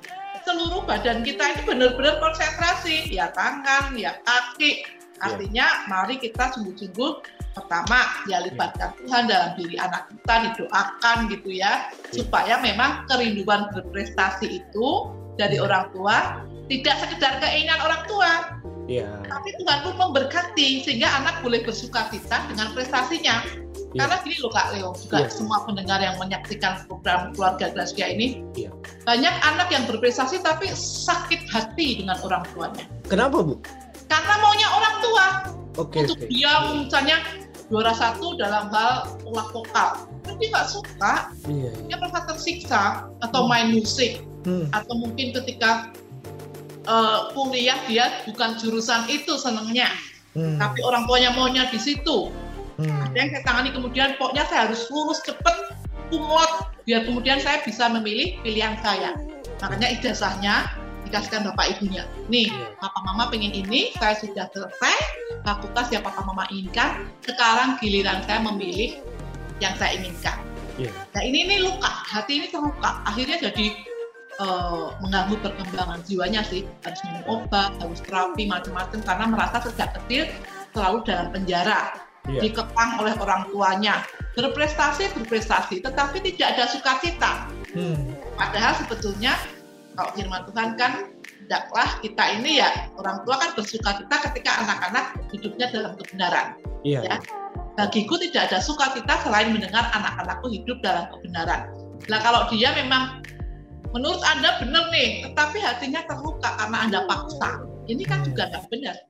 seluruh 0.50 0.82
badan 0.90 1.22
kita 1.22 1.46
ini 1.54 1.62
benar-benar 1.62 2.18
konsentrasi, 2.18 3.14
ya 3.14 3.30
tangan, 3.38 3.94
ya 3.94 4.18
kaki. 4.26 4.82
Iya. 4.82 5.22
Artinya 5.22 5.68
mari 5.86 6.18
kita 6.18 6.50
sungguh-sungguh 6.58 7.12
pertama 7.54 8.00
ya 8.26 8.40
libatkan 8.42 8.96
Tuhan 9.04 9.28
dalam 9.28 9.52
diri 9.60 9.76
anak 9.78 10.08
kita 10.10 10.36
didoakan 10.48 11.18
gitu 11.28 11.50
ya 11.52 11.92
iya. 11.92 12.24
supaya 12.24 12.56
memang 12.64 13.04
kerinduan 13.12 13.68
berprestasi 13.76 14.64
itu 14.64 14.88
dari 15.36 15.60
iya. 15.60 15.66
orang 15.68 15.92
tua 15.92 16.40
tidak 16.72 16.96
sekedar 17.04 17.42
keinginan 17.44 17.84
orang 17.84 18.02
tua 18.08 18.32
ya. 18.88 19.12
tapi 19.28 19.50
Tuhan 19.60 19.80
pun 19.82 19.96
memberkati 19.98 20.88
sehingga 20.88 21.10
anak 21.20 21.42
boleh 21.44 21.66
bersuka 21.68 22.08
cita 22.14 22.48
dengan 22.48 22.72
prestasinya 22.72 23.44
Ya. 23.98 24.06
Karena 24.06 24.22
gini 24.22 24.38
loh 24.38 24.52
Kak 24.54 24.68
Leo, 24.78 24.90
juga 24.94 25.26
ya. 25.26 25.30
semua 25.34 25.66
pendengar 25.66 25.98
yang 25.98 26.14
menyaksikan 26.22 26.86
program 26.86 27.34
keluarga 27.34 27.74
Gracia 27.74 28.06
ini, 28.06 28.46
ya. 28.54 28.70
banyak 29.02 29.34
anak 29.42 29.74
yang 29.74 29.90
berprestasi 29.90 30.46
tapi 30.46 30.70
sakit 30.78 31.50
hati 31.50 32.06
dengan 32.06 32.22
orang 32.22 32.46
tuanya. 32.54 32.86
Kenapa 33.10 33.42
Bu? 33.42 33.58
Karena 34.06 34.34
maunya 34.46 34.68
orang 34.70 34.96
tua. 35.02 35.26
Oke. 35.82 36.06
Untuk 36.06 36.22
okay. 36.22 36.30
dia 36.30 36.54
misalnya 36.70 37.18
juara 37.70 37.94
satu 37.98 38.38
dalam 38.38 38.70
hal 38.70 39.10
ulah 39.26 39.48
vokal, 39.50 40.06
tapi 40.26 40.50
nggak 40.50 40.68
suka, 40.70 41.34
iya, 41.46 41.70
iya. 41.70 41.86
dia 41.86 41.98
merasa 42.02 42.26
tersiksa 42.30 42.84
atau 43.22 43.46
hmm. 43.46 43.50
main 43.50 43.68
musik, 43.78 44.26
hmm. 44.46 44.74
atau 44.74 44.94
mungkin 44.98 45.34
ketika 45.38 45.94
uh, 46.90 47.30
kuliah 47.38 47.78
dia 47.86 48.26
bukan 48.26 48.58
jurusan 48.58 49.06
itu 49.06 49.38
senengnya, 49.38 49.94
hmm. 50.34 50.58
tapi 50.58 50.82
orang 50.82 51.06
tuanya 51.06 51.30
maunya 51.38 51.70
di 51.70 51.78
situ 51.78 52.34
Hmm. 52.80 53.12
Ada 53.12 53.18
yang 53.20 53.30
saya 53.36 53.44
tangani 53.44 53.70
kemudian 53.76 54.10
pokoknya 54.16 54.48
saya 54.48 54.60
harus 54.72 54.88
lulus 54.88 55.20
cepet, 55.28 55.56
kumlot, 56.08 56.72
biar 56.88 57.04
kemudian 57.04 57.44
saya 57.44 57.60
bisa 57.68 57.92
memilih 57.92 58.40
pilihan 58.40 58.80
saya. 58.80 59.20
Makanya 59.60 60.00
ijazahnya 60.00 60.72
dikasihkan 61.04 61.44
bapak 61.52 61.76
ibunya. 61.76 62.08
Nih, 62.32 62.48
yeah. 62.48 62.72
papa 62.80 63.00
mama 63.04 63.28
pengen 63.28 63.52
ini, 63.52 63.92
saya 64.00 64.16
sudah 64.16 64.48
selesai, 64.56 64.96
fakultas 65.44 65.92
yang 65.92 66.08
papa 66.08 66.24
mama 66.24 66.48
inginkan, 66.56 67.04
sekarang 67.28 67.76
giliran 67.84 68.24
saya 68.24 68.40
memilih 68.48 69.04
yang 69.60 69.76
saya 69.76 70.00
inginkan. 70.00 70.40
Yeah. 70.80 70.96
Nah 71.12 71.22
ini 71.28 71.44
ini 71.52 71.56
luka, 71.68 71.92
hati 71.92 72.40
ini 72.40 72.48
terluka, 72.48 73.04
akhirnya 73.04 73.44
jadi 73.44 73.76
uh, 74.40 74.96
mengganggu 75.04 75.36
perkembangan 75.44 76.00
jiwanya 76.08 76.48
sih, 76.48 76.64
harus 76.88 77.02
minum 77.04 77.44
obat, 77.44 77.76
harus 77.84 78.00
terapi 78.00 78.48
macam-macam 78.48 79.04
karena 79.04 79.26
merasa 79.28 79.58
sejak 79.68 79.92
kecil 80.00 80.24
selalu 80.72 81.04
dalam 81.04 81.28
penjara 81.36 82.09
yeah. 82.30 82.42
dikekang 82.44 82.92
oleh 83.02 83.14
orang 83.18 83.50
tuanya. 83.50 84.06
Berprestasi 84.38 85.12
berprestasi 85.18 85.82
tetapi 85.84 86.22
tidak 86.24 86.56
ada 86.56 86.64
sukacita. 86.70 87.34
Hmm. 87.70 88.18
padahal 88.34 88.74
sebetulnya 88.82 89.38
kalau 89.94 90.10
firman 90.18 90.42
Tuhan 90.50 90.70
kan 90.74 90.94
tidaklah 91.46 92.02
kita 92.02 92.24
ini 92.42 92.58
ya 92.58 92.90
orang 92.98 93.22
tua 93.22 93.38
kan 93.38 93.54
bersukacita 93.54 94.16
ketika 94.26 94.66
anak-anak 94.66 95.06
hidupnya 95.30 95.70
dalam 95.70 95.94
kebenaran. 96.02 96.58
Yeah. 96.82 97.06
ya. 97.06 97.16
Bagiku 97.78 98.18
tidak 98.18 98.50
ada 98.50 98.60
sukacita 98.60 99.22
selain 99.22 99.54
mendengar 99.54 99.86
anak-anakku 99.94 100.50
hidup 100.50 100.82
dalam 100.82 101.14
kebenaran. 101.14 101.70
Nah 102.10 102.20
kalau 102.26 102.50
dia 102.50 102.74
memang 102.74 103.22
menurut 103.94 104.22
anda 104.26 104.58
benar 104.58 104.90
nih 104.90 105.30
tetapi 105.30 105.58
hatinya 105.62 106.02
terluka 106.10 106.50
karena 106.58 106.78
anda 106.90 107.00
paksa. 107.06 107.62
Ini 107.90 108.02
kan 108.06 108.22
juga 108.26 108.50
nggak 108.50 108.66
benar 108.70 109.09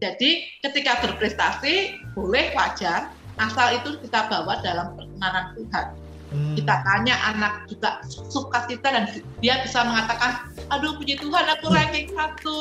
jadi 0.00 0.30
ketika 0.64 1.04
berprestasi 1.04 2.00
boleh 2.16 2.54
wajar, 2.56 3.12
asal 3.36 3.76
itu 3.76 4.00
kita 4.00 4.30
bawa 4.30 4.60
dalam 4.64 4.96
perkenanan 4.96 5.52
Tuhan. 5.58 5.86
Hmm. 6.32 6.56
Kita 6.56 6.80
tanya 6.80 7.12
anak 7.28 7.68
juga 7.68 8.00
suka 8.08 8.64
kita 8.64 8.88
dan 8.88 9.04
dia 9.44 9.60
bisa 9.60 9.84
mengatakan, 9.84 10.48
aduh 10.72 10.96
puji 10.96 11.20
Tuhan 11.20 11.44
aku 11.44 11.68
hmm. 11.68 11.76
ranking 11.76 12.08
satu, 12.16 12.60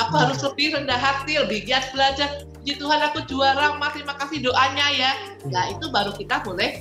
aku 0.00 0.14
hmm. 0.16 0.22
harus 0.24 0.40
lebih 0.40 0.72
rendah 0.72 0.96
hati, 0.96 1.36
lebih 1.36 1.68
giat 1.68 1.92
belajar. 1.92 2.48
Puji 2.64 2.80
Tuhan 2.80 3.00
aku 3.12 3.28
juara, 3.28 3.76
mas 3.76 3.92
terima 3.92 4.16
kasih 4.16 4.40
doanya 4.40 4.86
ya. 4.96 5.12
Hmm. 5.44 5.52
Nah 5.52 5.64
itu 5.68 5.92
baru 5.92 6.16
kita 6.16 6.40
boleh 6.48 6.80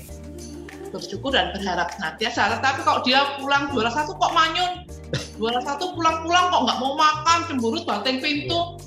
bersyukur 0.96 1.36
dan 1.36 1.52
berharap 1.52 1.92
senantiasa. 1.92 2.56
Tapi 2.62 2.88
kalau 2.88 3.04
dia 3.04 3.36
pulang 3.36 3.68
juara 3.76 3.92
satu 3.92 4.16
kok 4.16 4.32
manyun, 4.32 4.88
juara 5.42 5.60
satu 5.60 5.92
pulang-pulang 5.92 6.56
kok 6.56 6.62
nggak 6.72 6.80
mau 6.80 6.94
makan, 6.96 7.38
cemburu 7.52 7.84
banting 7.84 8.24
pintu, 8.24 8.80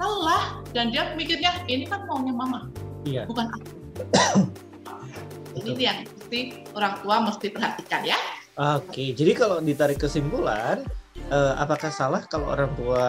lelah 0.00 0.64
dan 0.72 0.88
dia 0.88 1.12
mikirnya 1.12 1.52
ini 1.68 1.84
kan 1.84 2.08
maunya 2.08 2.32
mama 2.32 2.66
iya. 3.04 3.28
bukan 3.28 3.46
aku. 3.52 3.68
Ini 5.50 5.74
yang 5.82 5.98
mesti 6.06 6.62
orang 6.78 6.94
tua 7.02 7.16
mesti 7.26 7.46
perhatikan 7.50 8.00
ya. 8.06 8.16
Oke 8.54 9.12
jadi 9.12 9.34
kalau 9.34 9.58
ditarik 9.58 9.98
kesimpulan 9.98 10.86
uh, 11.28 11.54
apakah 11.58 11.90
salah 11.92 12.22
kalau 12.26 12.54
orang 12.54 12.70
tua 12.78 13.04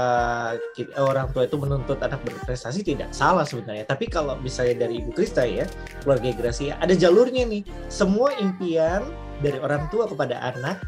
kita, 0.73 0.89
eh, 0.91 1.05
orang 1.05 1.29
tua 1.31 1.45
itu 1.45 1.55
menuntut 1.55 2.01
anak 2.01 2.19
berprestasi? 2.25 2.81
Tidak 2.83 3.13
salah 3.13 3.45
sebenarnya. 3.45 3.85
Tapi 3.87 4.09
kalau 4.09 4.35
misalnya 4.41 4.89
dari 4.89 4.99
ibu 4.99 5.13
Krista 5.13 5.45
ya 5.45 5.69
keluarga 6.03 6.33
Gracia 6.35 6.75
ada 6.81 6.91
jalurnya 6.97 7.45
nih. 7.47 7.63
Semua 7.87 8.33
impian 8.41 9.05
dari 9.39 9.57
orang 9.61 9.87
tua 9.93 10.09
kepada 10.09 10.41
anak 10.41 10.81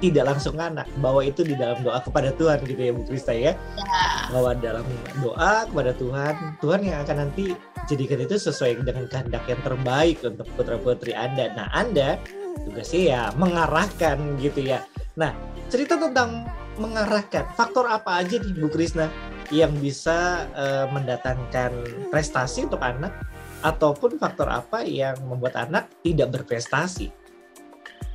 tidak 0.00 0.24
langsung 0.32 0.56
anak 0.56 0.88
bawa 0.98 1.28
itu 1.28 1.44
di 1.44 1.52
dalam 1.52 1.84
doa 1.84 2.00
kepada 2.00 2.32
Tuhan 2.34 2.64
gitu 2.64 2.80
ya 2.80 2.92
Bu 2.96 3.04
Krista 3.04 3.36
ya, 3.36 3.52
ya. 3.52 4.04
bawa 4.32 4.56
dalam 4.56 4.82
doa 5.20 5.68
kepada 5.68 5.92
Tuhan. 5.94 6.34
Tuhan 6.58 6.80
yang 6.82 6.98
akan 7.04 7.16
nanti 7.28 7.52
jadikan 7.86 8.24
itu 8.24 8.40
sesuai 8.40 8.80
dengan 8.80 9.04
kehendak 9.06 9.44
yang 9.44 9.60
terbaik 9.60 10.24
untuk 10.24 10.48
putra 10.56 10.80
putri 10.80 11.12
Anda. 11.12 11.52
Nah 11.52 11.68
Anda 11.76 12.16
tugasnya 12.64 13.00
ya 13.00 13.20
mengarahkan 13.36 14.40
gitu 14.40 14.64
ya. 14.64 14.80
Nah 15.20 15.36
cerita 15.68 16.00
tentang 16.00 16.48
mengarahkan 16.80 17.52
faktor 17.52 17.84
apa 17.84 18.24
aja 18.24 18.40
nih 18.40 18.56
Bu 18.56 18.72
Krisna 18.72 19.12
yang 19.52 19.76
bisa 19.76 20.48
uh, 20.56 20.88
mendatangkan 20.90 21.76
prestasi 22.08 22.66
untuk 22.66 22.80
anak? 22.80 23.12
Ataupun 23.60 24.16
faktor 24.16 24.48
apa 24.48 24.80
yang 24.88 25.20
membuat 25.28 25.68
anak 25.68 25.92
tidak 26.00 26.32
berprestasi? 26.32 27.12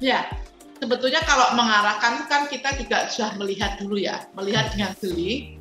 Ya 0.01 0.25
sebetulnya 0.79 1.21
kalau 1.23 1.55
mengarahkan 1.55 2.27
kan 2.27 2.47
kita 2.51 2.75
juga 2.79 3.07
sudah 3.07 3.35
melihat 3.39 3.79
dulu 3.79 3.99
ya, 3.99 4.27
melihat 4.35 4.71
dengan 4.75 4.91
jeli. 4.99 5.59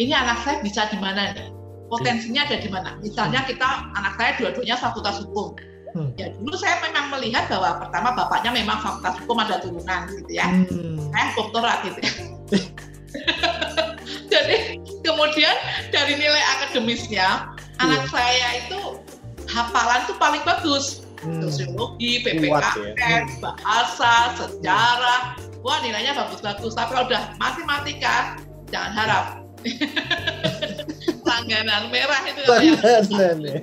Ini 0.00 0.12
anak 0.16 0.40
saya 0.46 0.56
bisa 0.64 0.88
di 0.88 0.96
mana 0.96 1.36
nih? 1.36 1.52
Potensinya 1.92 2.48
ada 2.48 2.56
di 2.56 2.68
mana? 2.72 2.96
Misalnya 3.04 3.44
kita 3.44 3.92
anak 3.92 4.16
saya 4.16 4.30
dua-duanya 4.40 4.80
fakultas 4.80 5.20
hukum. 5.20 5.52
Hmm. 5.92 6.08
Ya 6.16 6.32
dulu 6.32 6.56
saya 6.56 6.80
memang 6.80 7.12
melihat 7.12 7.52
bahwa 7.52 7.84
pertama 7.84 8.16
bapaknya 8.16 8.56
memang 8.56 8.80
fakultas 8.80 9.20
hukum 9.20 9.36
ada 9.44 9.60
turunan 9.60 10.08
gitu 10.08 10.32
ya. 10.32 10.48
Hmm. 10.48 10.96
Saya 11.12 11.26
doktorat 11.36 11.78
gitu 11.84 12.00
ya. 12.00 12.12
Jadi 14.32 14.80
kemudian 15.04 15.56
dari 15.92 16.16
nilai 16.16 16.42
akademisnya 16.56 17.52
yeah. 17.52 17.82
anak 17.84 18.08
saya 18.08 18.64
itu 18.64 18.96
hafalan 19.52 20.00
tuh 20.08 20.16
paling 20.16 20.40
bagus 20.48 21.01
hmm. 21.22 21.40
sosiologi, 21.42 22.22
PPKN, 22.26 22.94
ya. 22.98 23.24
Bahasa, 23.38 24.36
sejarah. 24.36 25.38
Wah 25.62 25.78
nilainya 25.80 26.18
bagus-bagus. 26.18 26.74
Tapi 26.74 26.90
kalau 26.90 27.06
udah 27.06 27.38
matematika, 27.38 28.38
jangan 28.70 28.92
harap. 28.92 29.26
Langganan 31.28 31.94
merah 31.94 32.22
itu. 32.26 32.42
Langganan 32.46 33.36
ya. 33.46 33.56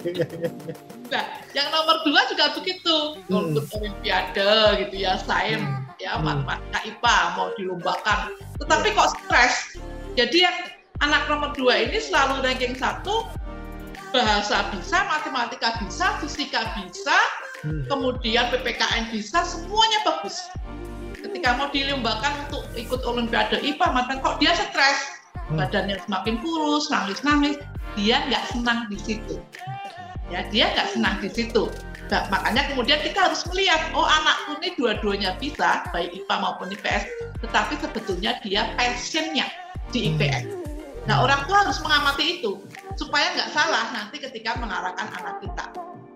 Nah, 1.09 1.25
yang 1.57 1.67
nomor 1.73 2.05
dua 2.05 2.21
juga 2.31 2.55
begitu. 2.55 2.97
Hmm. 3.27 3.51
Untuk 3.51 3.65
olimpiade 3.75 4.85
gitu 4.85 4.95
ya, 4.95 5.19
sains, 5.19 5.59
hmm. 5.59 5.99
ya 5.99 6.15
hmm. 6.15 6.23
matematika 6.23 6.79
IPA 6.87 7.17
mau 7.35 7.47
dilombakan. 7.59 8.19
Tetapi 8.63 8.87
ya. 8.93 8.95
kok 8.95 9.09
stres. 9.19 9.55
Jadi 10.15 10.37
yang 10.45 10.57
anak 11.03 11.27
nomor 11.31 11.51
dua 11.55 11.87
ini 11.87 11.99
selalu 11.99 12.43
ranking 12.43 12.75
satu 12.75 13.27
bahasa 14.11 14.69
bisa, 14.73 15.05
matematika 15.07 15.77
bisa, 15.81 16.17
fisika 16.21 16.61
bisa, 16.77 17.17
hmm. 17.65 17.85
kemudian 17.87 18.49
PPKN 18.53 19.13
bisa, 19.13 19.45
semuanya 19.45 19.99
bagus. 20.05 20.49
Ketika 21.19 21.59
mau 21.59 21.67
dilombakan 21.69 22.47
untuk 22.47 22.63
ikut 22.73 23.01
Olimpiade 23.03 23.59
IPA, 23.61 23.87
maka 23.91 24.19
kok 24.19 24.39
dia 24.41 24.55
stres, 24.55 24.99
hmm. 25.49 25.59
badannya 25.59 25.97
semakin 26.05 26.35
kurus, 26.41 26.89
nangis-nangis, 26.89 27.57
dia 27.97 28.23
nggak 28.27 28.43
senang 28.53 28.89
di 28.89 28.97
situ. 29.01 29.35
Ya, 30.29 30.45
dia 30.53 30.69
nggak 30.77 30.89
senang 30.93 31.15
di 31.21 31.29
situ. 31.29 31.73
Nah, 32.09 32.25
makanya 32.33 32.65
kemudian 32.73 32.97
kita 33.05 33.29
harus 33.29 33.45
melihat, 33.53 33.93
oh 33.93 34.05
anakku 34.05 34.57
ini 34.61 34.73
dua-duanya 34.77 35.37
bisa, 35.37 35.85
baik 35.93 36.09
IPA 36.25 36.35
maupun 36.41 36.73
IPS, 36.73 37.05
tetapi 37.45 37.77
sebetulnya 37.77 38.41
dia 38.41 38.73
passionnya 38.77 39.45
di 39.93 40.13
IPS. 40.13 40.69
Nah 41.09 41.25
orang 41.25 41.41
tua 41.49 41.65
harus 41.65 41.81
mengamati 41.81 42.41
itu 42.41 42.61
supaya 42.99 43.31
nggak 43.31 43.51
salah 43.55 43.87
nanti 43.95 44.19
ketika 44.19 44.59
mengarahkan 44.59 45.07
anak 45.15 45.39
kita. 45.39 45.65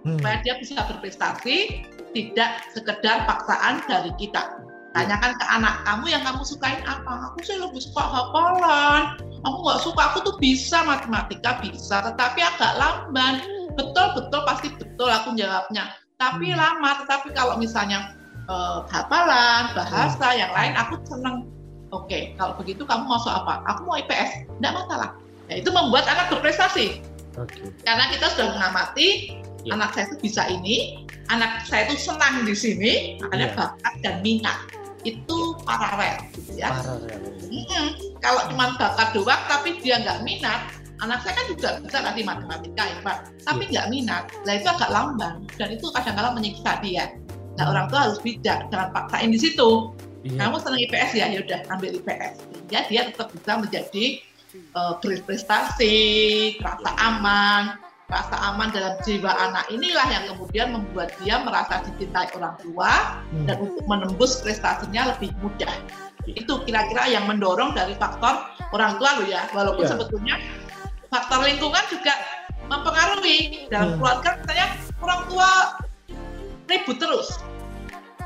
Hmm. 0.03 0.19
Supaya 0.19 0.35
dia 0.43 0.59
bisa 0.59 0.83
berprestasi, 0.83 1.87
tidak 2.11 2.51
sekedar 2.75 3.23
paksaan 3.23 3.79
dari 3.87 4.11
kita. 4.19 4.59
Tanyakan 4.93 5.33
ke 5.41 5.45
anak 5.49 5.81
kamu 5.89 6.05
yang 6.11 6.21
kamu 6.21 6.43
sukain 6.45 6.83
apa? 6.85 7.31
Aku 7.31 7.41
sih 7.41 7.57
lebih 7.57 7.81
suka 7.81 8.03
hafalan. 8.03 9.17
Aku 9.41 9.57
nggak 9.63 9.81
suka. 9.81 10.01
Aku 10.13 10.17
tuh 10.21 10.35
bisa 10.37 10.85
matematika 10.85 11.57
bisa, 11.63 12.03
tetapi 12.13 12.43
agak 12.43 12.77
lamban. 12.77 13.41
Betul 13.73 14.13
betul 14.13 14.41
pasti 14.45 14.69
betul 14.75 15.09
aku 15.09 15.33
jawabnya. 15.39 15.97
Tapi 16.19 16.51
hmm. 16.51 16.59
lama. 16.59 16.99
Tetapi 17.01 17.33
kalau 17.33 17.57
misalnya 17.57 18.13
uh, 18.51 18.85
hafalan, 18.91 19.71
bahasa, 19.73 20.27
hmm. 20.35 20.37
yang 20.37 20.51
lain, 20.51 20.73
aku 20.77 20.99
seneng. 21.07 21.47
Oke, 21.93 22.09
okay, 22.09 22.23
kalau 22.41 22.57
begitu 22.57 22.85
kamu 22.85 23.05
mau 23.05 23.21
soal 23.21 23.45
apa? 23.45 23.61
Aku 23.69 23.85
mau 23.85 23.97
IPS, 24.01 24.49
tidak 24.57 24.73
masalah. 24.81 25.13
Ya, 25.53 25.61
itu 25.61 25.69
membuat 25.69 26.09
anak 26.09 26.33
berprestasi. 26.33 27.05
Okay. 27.37 27.69
Karena 27.85 28.09
kita 28.09 28.25
sudah 28.33 28.57
mengamati 28.57 29.37
yeah. 29.61 29.77
anak 29.77 29.93
saya 29.93 30.09
itu 30.09 30.17
bisa 30.25 30.49
ini, 30.49 31.05
anak 31.29 31.61
saya 31.69 31.85
itu 31.85 32.01
senang 32.01 32.41
di 32.41 32.57
sini, 32.57 33.21
makanya 33.21 33.53
yeah. 33.53 33.57
bakat 33.57 33.93
dan 34.01 34.15
minat 34.25 34.57
itu 35.05 35.37
paralel 35.61 36.17
gitu 36.33 36.57
ya. 36.57 36.73
Paralel. 36.73 37.21
Hmm, 37.53 37.87
kalau 38.17 38.41
cuma 38.49 38.73
bakat 38.81 39.13
doang 39.13 39.41
tapi 39.45 39.77
dia 39.77 40.01
nggak 40.01 40.25
minat, 40.25 40.73
anak 41.05 41.21
saya 41.21 41.37
kan 41.37 41.45
juga 41.53 41.69
bisa 41.85 41.97
nanti 42.01 42.21
matematika 42.25 42.83
ya 42.89 42.97
Pak, 43.05 43.17
tapi 43.45 43.63
iya. 43.69 43.71
nggak 43.77 43.85
yeah. 43.85 43.93
minat, 43.93 44.23
nah 44.49 44.53
itu 44.57 44.67
agak 44.73 44.89
lamban 44.89 45.33
dan 45.61 45.69
itu 45.69 45.85
kadang-kadang 45.93 46.33
menyiksa 46.33 46.81
dia. 46.81 47.05
Nah 47.61 47.69
orang 47.69 47.85
tua 47.93 48.09
harus 48.09 48.17
bijak, 48.25 48.65
jangan 48.73 48.89
paksain 48.89 49.29
di 49.29 49.37
situ. 49.37 49.93
Yeah. 50.25 50.49
Kamu 50.49 50.57
senang 50.57 50.81
IPS 50.89 51.11
ya, 51.13 51.25
ya 51.29 51.39
udah 51.45 51.59
ambil 51.69 51.93
IPS. 51.99 52.33
Ya 52.71 52.81
dia 52.87 53.11
tetap 53.11 53.29
bisa 53.29 53.59
menjadi 53.59 54.23
uh, 54.75 54.97
berprestasi, 55.01 55.97
rasa 56.61 56.91
aman, 57.01 57.77
rasa 58.11 58.35
aman 58.53 58.69
dalam 58.69 58.93
jiwa 59.01 59.31
anak 59.31 59.65
inilah 59.73 60.05
yang 60.11 60.23
kemudian 60.29 60.67
membuat 60.69 61.15
dia 61.23 61.41
merasa 61.41 61.81
dicintai 61.87 62.29
orang 62.37 62.53
tua 62.61 63.23
hmm. 63.33 63.49
dan 63.49 63.57
untuk 63.63 63.85
menembus 63.89 64.43
prestasinya 64.45 65.15
lebih 65.15 65.33
mudah. 65.41 65.73
Itu 66.29 66.63
kira-kira 66.63 67.09
yang 67.11 67.27
mendorong 67.27 67.75
dari 67.75 67.97
faktor 67.99 68.47
orang 68.71 68.95
tua 69.01 69.09
lo 69.19 69.23
ya, 69.27 69.43
walaupun 69.51 69.83
yeah. 69.83 69.91
sebetulnya 69.91 70.35
faktor 71.11 71.43
lingkungan 71.43 71.83
juga 71.91 72.13
mempengaruhi 72.71 73.67
dalam 73.67 73.95
hmm. 73.95 73.97
keluarga 73.99 74.29
misalnya 74.39 74.67
orang 75.03 75.21
tua 75.27 75.49
ribut 76.71 76.97
terus, 77.01 77.43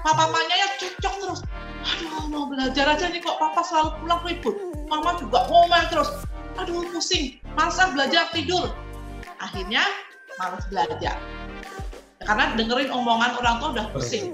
papa 0.06 0.30
mamanya 0.30 0.56
ya 0.56 0.68
cocok 0.78 1.14
terus. 1.26 1.42
Aduh 1.88 2.28
mau 2.30 2.46
belajar 2.52 2.86
aja 2.86 3.10
nih 3.10 3.24
kok 3.24 3.40
papa 3.42 3.66
selalu 3.66 3.90
pulang 4.04 4.22
ribut, 4.28 4.56
mama 4.88 5.20
juga 5.20 5.46
ngomel 5.52 5.84
terus. 5.92 6.10
Aduh 6.58 6.90
pusing, 6.90 7.38
masa 7.54 7.94
belajar 7.94 8.34
tidur, 8.34 8.74
akhirnya 9.38 9.86
malas 10.42 10.66
belajar. 10.74 11.22
Karena 12.26 12.58
dengerin 12.58 12.90
omongan 12.90 13.38
orang 13.38 13.56
tua 13.62 13.70
udah 13.78 13.88
pusing. 13.94 14.34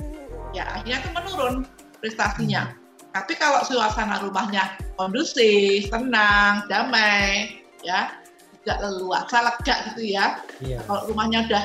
Ya 0.55 0.63
akhirnya 0.71 1.03
itu 1.03 1.09
menurun 1.11 1.55
prestasinya. 1.99 2.71
Tapi 3.11 3.37
kalau 3.37 3.61
suasana 3.67 4.23
rumahnya 4.23 4.79
kondusif 4.97 5.91
tenang 5.91 6.65
damai 6.65 7.61
ya 7.85 8.17
tidak 8.63 8.79
leluasa 8.87 9.37
lega 9.43 9.75
gitu 9.91 10.15
ya. 10.15 10.39
Iya. 10.63 10.79
kalau 10.87 11.11
rumahnya 11.11 11.45
udah 11.51 11.63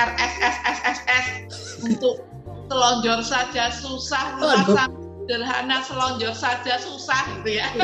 RSSSSS 0.00 1.26
untuk 1.86 2.24
selonjor 2.70 3.20
saja 3.20 3.68
susah 3.74 4.40
rumah 4.40 4.88
sederhana 5.30 5.78
selonjor 5.86 6.34
saja 6.34 6.74
susah 6.82 7.22
gitu 7.38 7.62
ya. 7.62 7.70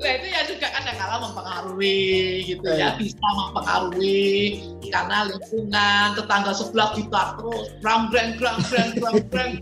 nah 0.00 0.10
itu 0.16 0.26
ya 0.32 0.40
juga 0.48 0.72
kadang-kadang 0.72 1.28
mempengaruhi 1.28 2.08
gitu 2.48 2.64
ya, 2.72 2.96
bisa 2.96 3.20
mempengaruhi 3.20 4.64
karena 4.88 5.28
lingkungan 5.28 6.16
tetangga 6.16 6.56
sebelah 6.56 6.96
kita 6.96 7.36
terus 7.36 7.68
brang 7.84 8.08
brang 8.08 8.32
brang 8.40 8.56
brang 8.72 8.90
brang 8.96 9.20
brang. 9.28 9.52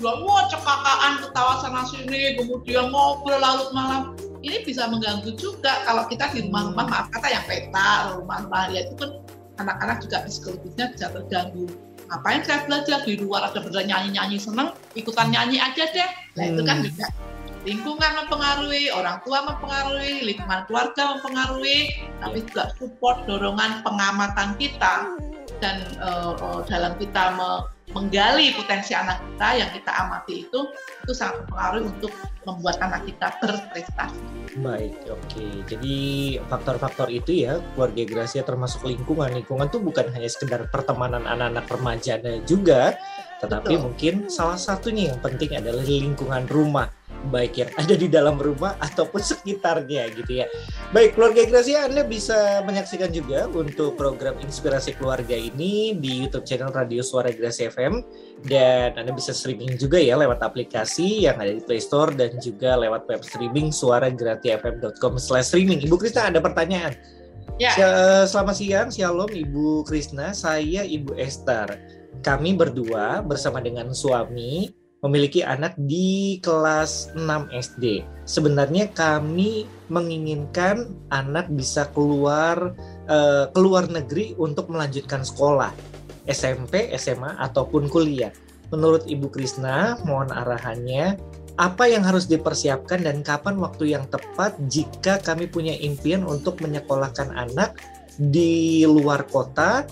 Kemudian 0.00 0.16
wah 0.24 0.48
cekakaan 0.48 1.20
ketawa 1.20 1.60
sana 1.60 1.84
sini 1.92 2.40
kemudian 2.40 2.88
ngobrol 2.88 3.36
larut 3.36 3.68
malam. 3.76 4.16
Ini 4.40 4.64
bisa 4.64 4.88
mengganggu 4.88 5.36
juga 5.36 5.84
kalau 5.84 6.08
kita 6.08 6.32
di 6.32 6.48
rumah-rumah 6.48 6.88
maaf 6.88 7.06
kata 7.12 7.28
yang 7.28 7.44
peta 7.44 8.16
rumah-rumah 8.16 8.72
ya 8.72 8.88
itu 8.88 8.96
kan 8.96 9.10
anak-anak 9.60 10.00
juga 10.08 10.24
psikologisnya 10.24 10.86
bisa 10.96 11.06
terganggu 11.12 11.68
ngapain 12.12 12.44
saya 12.44 12.68
belajar 12.68 13.00
di 13.08 13.16
luar 13.16 13.48
ada 13.48 13.58
belajar 13.64 13.88
nyanyi-nyanyi 13.88 14.36
seneng 14.36 14.76
ikutan 14.92 15.32
nyanyi 15.32 15.56
aja 15.56 15.88
deh 15.88 16.10
nah 16.36 16.44
hmm. 16.44 16.52
itu 16.52 16.62
kan 16.68 16.76
hmm. 16.78 16.86
juga 16.92 17.08
lingkungan 17.62 18.12
mempengaruhi, 18.18 18.90
orang 18.90 19.22
tua 19.22 19.46
mempengaruhi, 19.46 20.26
lingkungan 20.26 20.66
keluarga 20.66 21.14
mempengaruhi, 21.14 21.94
tapi 22.18 22.42
juga 22.50 22.74
support 22.74 23.22
dorongan 23.30 23.86
pengamatan 23.86 24.58
kita 24.58 25.14
dan 25.62 25.86
uh, 26.02 26.34
uh, 26.42 26.60
dalam 26.66 26.98
kita 26.98 27.38
me 27.38 27.70
menggali 27.90 28.54
potensi 28.54 28.94
anak 28.94 29.18
kita 29.18 29.48
yang 29.58 29.70
kita 29.74 29.90
amati 29.90 30.46
itu 30.46 30.60
itu 31.02 31.12
sangat 31.12 31.42
mempengaruhi 31.44 31.84
untuk 31.90 32.12
membuat 32.46 32.76
anak 32.78 33.02
kita 33.10 33.28
berprestasi. 33.42 34.22
Baik, 34.62 34.94
oke. 35.10 35.18
Okay. 35.26 35.52
Jadi 35.66 35.96
faktor-faktor 36.46 37.08
itu 37.10 37.46
ya 37.48 37.58
keluarga 37.74 38.02
Gracia 38.06 38.42
termasuk 38.46 38.86
lingkungan. 38.86 39.34
Lingkungan 39.34 39.66
tuh 39.68 39.82
bukan 39.82 40.14
hanya 40.14 40.30
sekedar 40.30 40.70
pertemanan 40.70 41.26
anak-anak 41.26 41.66
remaja 41.66 42.14
juga, 42.46 42.94
tetapi 43.42 43.74
Betul. 43.74 43.82
mungkin 43.82 44.14
salah 44.30 44.58
satunya 44.60 45.10
yang 45.10 45.18
penting 45.18 45.58
adalah 45.58 45.82
lingkungan 45.82 46.46
rumah 46.46 46.86
baik 47.30 47.54
yang 47.60 47.68
ada 47.78 47.94
di 47.94 48.08
dalam 48.10 48.40
rumah 48.40 48.74
ataupun 48.82 49.22
sekitarnya 49.22 50.10
gitu 50.16 50.32
ya. 50.42 50.46
Baik, 50.90 51.14
keluarga 51.14 51.46
Gracia 51.46 51.86
Anda 51.86 52.02
bisa 52.02 52.66
menyaksikan 52.66 53.14
juga 53.14 53.46
untuk 53.52 53.94
program 53.94 54.34
Inspirasi 54.42 54.98
Keluarga 54.98 55.38
ini 55.38 55.94
di 55.94 56.26
YouTube 56.26 56.42
channel 56.42 56.74
Radio 56.74 57.06
Suara 57.06 57.30
Gracia 57.30 57.70
FM 57.70 58.02
dan 58.50 58.98
Anda 58.98 59.14
bisa 59.14 59.30
streaming 59.30 59.78
juga 59.78 60.02
ya 60.02 60.18
lewat 60.18 60.42
aplikasi 60.42 61.30
yang 61.30 61.38
ada 61.38 61.54
di 61.54 61.62
Play 61.62 61.78
Store 61.78 62.10
dan 62.10 62.34
juga 62.42 62.74
lewat 62.74 63.06
web 63.06 63.22
streaming 63.22 63.70
suaragratiafm.com/streaming. 63.70 65.86
Ibu 65.86 65.94
Krisna 66.00 66.34
ada 66.34 66.42
pertanyaan. 66.42 66.98
Ya. 67.60 67.76
Selamat 68.26 68.56
siang, 68.58 68.90
Shalom 68.90 69.30
Ibu 69.30 69.86
Krisna. 69.86 70.34
Saya 70.34 70.82
Ibu 70.82 71.14
Esther. 71.14 71.78
Kami 72.22 72.54
berdua 72.58 73.22
bersama 73.22 73.62
dengan 73.62 73.94
suami 73.94 74.81
memiliki 75.02 75.42
anak 75.42 75.74
di 75.76 76.38
kelas 76.38 77.10
6 77.18 77.50
SD. 77.50 78.06
Sebenarnya 78.22 78.86
kami 78.94 79.66
menginginkan 79.90 80.94
anak 81.10 81.50
bisa 81.50 81.90
keluar 81.90 82.70
uh, 83.10 83.50
keluar 83.50 83.90
negeri 83.90 84.38
untuk 84.38 84.70
melanjutkan 84.70 85.26
sekolah 85.26 85.74
SMP, 86.30 86.94
SMA 86.94 87.34
ataupun 87.42 87.90
kuliah. 87.90 88.30
Menurut 88.70 89.02
Ibu 89.04 89.28
Krisna, 89.34 89.98
mohon 90.06 90.30
arahannya 90.30 91.18
apa 91.60 91.84
yang 91.84 92.00
harus 92.06 92.24
dipersiapkan 92.30 93.04
dan 93.04 93.20
kapan 93.20 93.60
waktu 93.60 93.92
yang 93.92 94.08
tepat 94.08 94.56
jika 94.72 95.20
kami 95.20 95.44
punya 95.44 95.76
impian 95.76 96.24
untuk 96.24 96.62
menyekolahkan 96.64 97.28
anak 97.36 97.76
di 98.16 98.84
luar 98.88 99.28
kota 99.28 99.84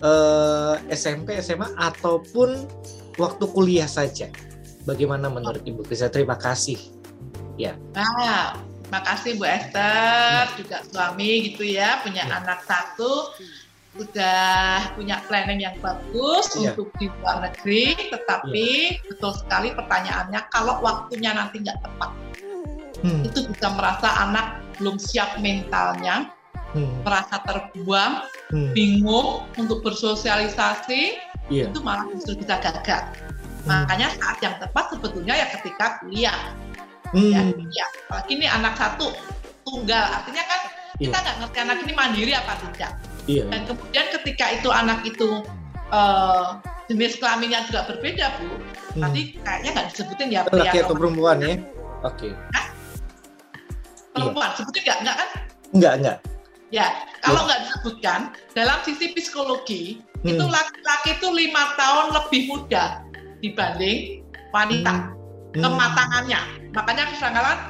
eh, 0.00 0.74
SMP, 0.88 1.36
SMA 1.44 1.68
ataupun 1.76 2.64
waktu 3.18 3.44
kuliah 3.50 3.90
saja. 3.90 4.30
Bagaimana 4.86 5.28
menurut 5.28 5.60
Ibu 5.66 5.84
Krisa? 5.84 6.08
Terima 6.08 6.38
kasih. 6.38 6.78
Ya. 7.58 7.76
Nah, 7.92 8.56
terima 8.86 9.02
kasih 9.04 9.36
Bu 9.36 9.44
Esther, 9.44 10.48
ya. 10.48 10.56
juga 10.56 10.78
suami 10.88 11.52
gitu 11.52 11.66
ya, 11.66 12.00
punya 12.00 12.24
ya. 12.24 12.40
anak 12.40 12.64
satu, 12.64 13.34
sudah 13.98 14.94
punya 14.94 15.18
planning 15.26 15.66
yang 15.66 15.76
bagus 15.82 16.54
ya. 16.54 16.72
untuk 16.72 16.94
di 17.02 17.10
luar 17.20 17.50
negeri, 17.50 17.98
tetapi 18.14 18.68
ya. 18.94 19.02
betul 19.10 19.32
sekali 19.34 19.74
pertanyaannya, 19.74 20.40
kalau 20.54 20.78
waktunya 20.80 21.34
nanti 21.34 21.60
nggak 21.60 21.82
tepat, 21.82 22.10
hmm. 23.02 23.26
itu 23.26 23.38
bisa 23.50 23.68
merasa 23.74 24.08
anak 24.24 24.62
belum 24.78 24.96
siap 24.96 25.42
mentalnya, 25.42 26.30
hmm. 26.78 27.02
merasa 27.02 27.42
terbuang, 27.42 28.24
hmm. 28.54 28.70
bingung 28.72 29.44
untuk 29.58 29.82
bersosialisasi, 29.82 31.27
yeah. 31.48 31.68
itu 31.68 31.80
malah 31.80 32.06
justru 32.12 32.38
bisa 32.40 32.60
gagal. 32.60 33.02
Hmm. 33.66 33.84
Makanya 33.84 34.08
saat 34.16 34.38
yang 34.40 34.54
tepat 34.60 34.84
sebetulnya 34.94 35.34
ya 35.34 35.46
ketika 35.58 36.00
kuliah. 36.00 36.38
Hmm. 37.12 37.32
Ya, 37.32 37.40
ya. 37.72 37.86
Apalagi 38.08 38.30
ini 38.36 38.46
anak 38.48 38.76
satu 38.76 39.12
tunggal, 39.64 40.04
artinya 40.12 40.44
kan 40.44 40.60
yeah. 41.00 41.08
kita 41.08 41.16
nggak 41.16 41.36
ngerti 41.44 41.58
anak 41.64 41.76
ini 41.84 41.92
mandiri 41.96 42.32
apa 42.36 42.52
tidak. 42.60 42.92
Yeah. 43.28 43.46
Dan 43.48 43.60
kemudian 43.68 44.06
ketika 44.20 44.46
itu 44.56 44.68
anak 44.72 45.04
itu 45.04 45.44
uh, 45.92 46.60
jenis 46.88 47.20
kelaminnya 47.20 47.64
juga 47.68 47.84
berbeda 47.88 48.26
bu, 48.40 48.48
hmm. 48.48 49.00
nanti 49.00 49.36
kayaknya 49.44 49.70
nggak 49.76 49.86
disebutin 49.92 50.28
ya 50.32 50.40
pria 50.48 50.72
atau 50.72 50.96
perempuan 50.96 51.36
ya. 51.44 51.60
Oke. 52.04 52.32
Okay. 52.32 52.32
Perempuan, 54.16 54.48
yeah. 54.52 54.56
sebutin 54.56 54.82
nggak 54.84 54.98
nggak 55.04 55.16
kan? 55.16 55.28
Nggak 55.76 55.94
nggak. 56.00 56.18
Ya, 56.68 57.00
kalau 57.24 57.40
iya. 57.40 57.46
nggak 57.48 57.60
disebutkan 57.64 58.20
dalam 58.52 58.78
sisi 58.84 59.16
psikologi 59.16 60.04
hmm. 60.22 60.30
itu 60.30 60.44
laki-laki 60.44 61.10
itu 61.18 61.28
lima 61.30 61.74
tahun 61.74 62.06
lebih 62.14 62.40
muda 62.50 62.84
dibanding 63.42 64.22
wanita 64.54 65.14
hmm. 65.54 65.62
kematangannya 65.62 66.40
makanya 66.74 67.04
kadang 67.18 67.60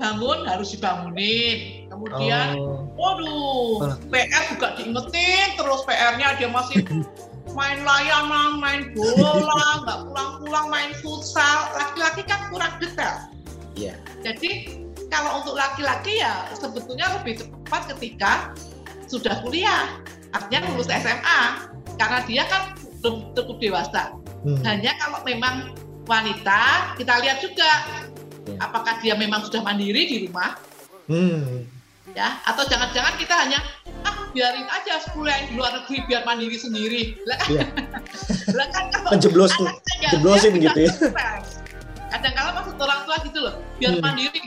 bangun 0.00 0.38
harus 0.48 0.72
dibangunin 0.72 1.86
kemudian 1.92 2.56
oh. 2.56 2.88
waduh 2.96 4.00
PR 4.08 4.42
juga 4.56 4.68
diingetin 4.80 5.48
terus 5.60 5.84
PR-nya 5.84 6.40
dia 6.40 6.48
masih 6.48 6.80
main 7.54 7.82
layangan, 7.82 8.62
main 8.62 8.94
bola, 8.94 9.82
nggak 9.82 9.98
pulang-pulang 10.06 10.66
main 10.70 10.92
futsal. 11.02 11.70
Laki-laki 11.74 12.22
kan 12.26 12.40
kurang 12.50 12.74
detail. 12.78 13.30
Iya. 13.74 13.94
Yeah. 13.94 13.96
Jadi 14.22 14.50
kalau 15.10 15.42
untuk 15.42 15.58
laki-laki 15.58 16.22
ya 16.22 16.46
sebetulnya 16.54 17.18
lebih 17.20 17.42
cepat 17.42 17.90
ketika 17.96 18.54
sudah 19.10 19.42
kuliah, 19.42 19.98
artinya 20.34 20.60
lulus 20.70 20.88
SMA, 20.90 21.40
karena 21.98 22.18
dia 22.26 22.42
kan 22.46 22.62
belum 23.00 23.34
cukup 23.34 23.56
dewasa. 23.58 24.14
Hmm. 24.44 24.60
Hanya 24.64 24.96
kalau 24.96 25.20
memang 25.26 25.74
wanita, 26.08 26.94
kita 26.96 27.12
lihat 27.20 27.38
juga 27.44 27.70
ya. 28.48 28.56
apakah 28.62 28.98
dia 29.04 29.14
memang 29.16 29.44
sudah 29.44 29.60
mandiri 29.60 30.08
di 30.08 30.16
rumah, 30.26 30.56
hmm. 31.10 31.66
ya, 32.16 32.40
atau 32.48 32.64
jangan-jangan 32.66 33.14
kita 33.20 33.34
hanya 33.36 33.60
ah 34.06 34.30
biarin 34.32 34.64
aja 34.70 34.96
kuliah 35.12 35.44
di 35.44 35.58
luar 35.58 35.76
negeri 35.82 35.98
biar 36.08 36.22
mandiri 36.24 36.56
sendiri. 36.56 37.02
Lah 37.28 37.36
kan, 37.36 37.48
ya. 37.52 37.64
lah 38.58 38.68
kan 38.72 38.84
kalau 38.94 39.10
jeblos 39.20 39.52
jeblosin 40.08 40.56
gitu 40.56 40.80
ya. 40.88 40.92
Kadang-kadang 42.10 42.54
maksud 42.58 42.74
orang 42.80 43.00
tua 43.06 43.16
gitu 43.22 43.38
loh, 43.38 43.54
biar 43.78 43.98
hmm. 43.98 44.02
mandiri 44.02 44.40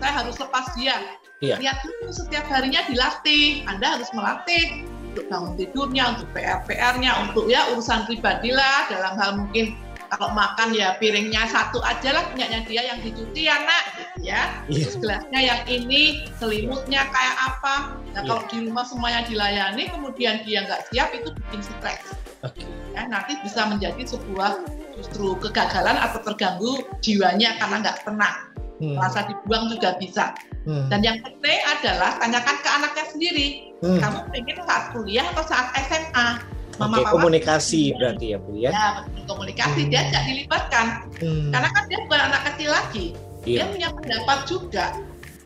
saya 0.00 0.12
harus 0.24 0.36
lepas 0.40 0.66
dia. 0.74 0.96
Iya. 1.40 1.56
Lihat 1.56 1.76
dulu 1.84 2.12
setiap 2.12 2.44
harinya 2.52 2.84
dilatih. 2.88 3.64
Anda 3.64 3.96
harus 3.96 4.08
melatih 4.12 4.84
untuk 5.10 5.26
bangun 5.26 5.52
tidurnya, 5.58 6.04
untuk 6.14 6.28
PR-PR-nya, 6.32 7.10
untuk 7.26 7.50
ya 7.50 7.66
urusan 7.74 8.06
pribadi 8.06 8.54
lah 8.54 8.86
dalam 8.86 9.18
hal 9.18 9.30
mungkin 9.42 9.74
kalau 10.10 10.34
makan 10.34 10.74
ya 10.74 10.98
piringnya 10.98 11.46
satu 11.46 11.78
aja 11.86 12.10
lah 12.10 12.26
punyanya 12.34 12.66
dia 12.66 12.82
yang 12.82 12.98
dicuci 12.98 13.46
ya 13.46 13.62
nak 13.62 13.84
gitu 13.94 14.26
ya 14.26 14.42
yeah. 14.66 14.90
gelasnya 14.98 15.40
yang 15.40 15.62
ini 15.70 16.26
selimutnya 16.42 17.06
kayak 17.14 17.36
apa 17.38 17.94
nah 18.10 18.18
yeah. 18.18 18.22
kalau 18.26 18.42
di 18.50 18.66
rumah 18.66 18.82
semuanya 18.82 19.22
dilayani 19.30 19.86
kemudian 19.86 20.42
dia 20.42 20.66
nggak 20.66 20.90
siap 20.90 21.14
itu 21.14 21.30
bikin 21.30 21.62
stres 21.62 22.02
okay. 22.42 22.66
ya 22.90 23.06
nanti 23.06 23.38
bisa 23.46 23.70
menjadi 23.70 24.02
sebuah 24.02 24.66
justru 24.98 25.38
kegagalan 25.38 25.94
atau 25.94 26.18
terganggu 26.26 26.82
jiwanya 26.98 27.54
karena 27.62 27.76
nggak 27.78 28.02
tenang 28.02 28.50
hmm. 28.80 28.96
rasa 28.96 29.28
dibuang 29.28 29.68
juga 29.70 29.94
bisa. 30.00 30.32
Hmm. 30.70 30.86
Dan 30.86 31.00
yang 31.02 31.18
penting 31.18 31.58
adalah 31.66 32.14
tanyakan 32.22 32.56
ke 32.62 32.68
anaknya 32.70 33.04
sendiri, 33.10 33.46
hmm. 33.82 33.98
kamu 33.98 34.18
pengen 34.30 34.58
saat 34.62 34.84
kuliah 34.94 35.26
atau 35.34 35.42
saat 35.50 35.66
SMA? 35.82 36.28
Mama 36.78 37.02
Oke, 37.02 37.10
komunikasi 37.10 37.92
berarti 37.98 38.32
ya 38.32 38.38
Bu 38.38 38.54
ya? 38.54 38.70
Ya, 38.70 38.86
komunikasi 39.26 39.82
hmm. 39.84 39.90
dia 39.90 40.00
tidak 40.06 40.24
dilibatkan, 40.30 40.86
hmm. 41.18 41.50
karena 41.50 41.68
kan 41.74 41.84
dia 41.90 41.98
bukan 42.06 42.20
anak 42.30 42.42
kecil 42.54 42.70
lagi, 42.70 43.06
yeah. 43.42 43.58
dia 43.58 43.64
punya 43.66 43.88
pendapat 43.90 44.38
juga, 44.46 44.86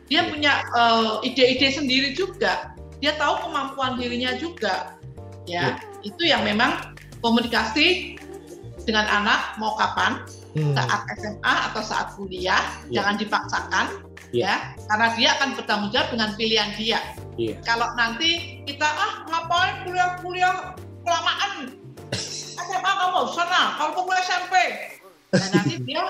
dia 0.07 0.15
yeah. 0.21 0.25
punya 0.29 0.53
uh, 0.77 1.25
ide-ide 1.25 1.69
sendiri 1.73 2.13
juga, 2.13 2.77
dia 3.01 3.17
tahu 3.17 3.49
kemampuan 3.49 3.97
dirinya 3.97 4.37
juga, 4.37 4.93
ya 5.49 5.81
yeah. 5.81 6.05
itu 6.05 6.23
yang 6.29 6.45
memang 6.45 6.93
komunikasi 7.25 8.21
dengan 8.85 9.09
anak 9.09 9.57
mau 9.57 9.73
kapan, 9.81 10.21
hmm. 10.53 10.77
saat 10.77 11.01
SMA 11.17 11.55
atau 11.73 11.81
saat 11.81 12.13
kuliah, 12.15 12.61
yeah. 12.93 13.01
jangan 13.01 13.17
dipaksakan 13.17 13.87
yeah. 14.35 14.75
ya, 14.75 14.87
karena 14.91 15.09
dia 15.15 15.29
akan 15.39 15.49
bertanggung 15.55 15.91
jawab 15.95 16.09
dengan 16.11 16.31
pilihan 16.35 16.71
dia. 16.75 17.01
Yeah. 17.39 17.57
Kalau 17.63 17.89
nanti 17.95 18.63
kita 18.67 18.87
ah 18.87 19.13
ngapain 19.31 19.75
kuliah-kuliah 19.87 20.75
kelamaan, 21.07 21.53
SMA 22.19 22.91
kamu 22.99 23.21
sana, 23.31 23.63
kalau 23.79 23.91
kamu 24.03 24.13
SMP, 24.27 24.55
dan 25.31 25.49
nanti 25.55 25.75
dia 25.87 26.03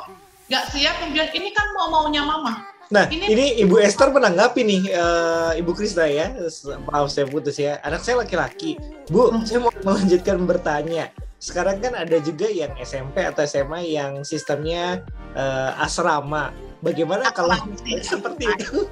nggak 0.49 0.65
siap 0.73 0.95
kemudian 1.01 1.29
ini 1.37 1.49
kan 1.53 1.67
mau 1.77 1.89
maunya 1.93 2.25
mama. 2.25 2.65
Nah, 2.93 3.09
ini, 3.09 3.33
ini 3.33 3.47
Ibu 3.65 3.81
Esther 3.81 4.13
menanggapi 4.13 4.61
nih, 4.61 4.83
uh, 4.93 5.57
Ibu 5.57 5.73
Krisna 5.73 6.05
ya, 6.05 6.37
maaf 6.85 7.09
saya 7.09 7.25
putus 7.25 7.57
ya, 7.57 7.81
anak 7.81 8.05
saya 8.05 8.21
laki-laki. 8.21 8.77
Bu, 9.09 9.33
hmm. 9.33 9.49
saya 9.49 9.65
mau 9.65 9.73
melanjutkan 9.73 10.37
bertanya 10.45 11.09
sekarang 11.45 11.77
kan 11.85 11.93
ada 11.93 12.17
juga 12.25 12.49
yang 12.49 12.73
SMP 12.81 13.21
atau 13.21 13.45
SMA 13.45 13.93
yang 13.93 14.25
sistemnya 14.25 15.05
uh, 15.37 15.77
asrama. 15.77 16.57
Bagaimana 16.85 17.33
kalau 17.33 17.57
seperti 18.05 18.44
itu? 18.44 18.85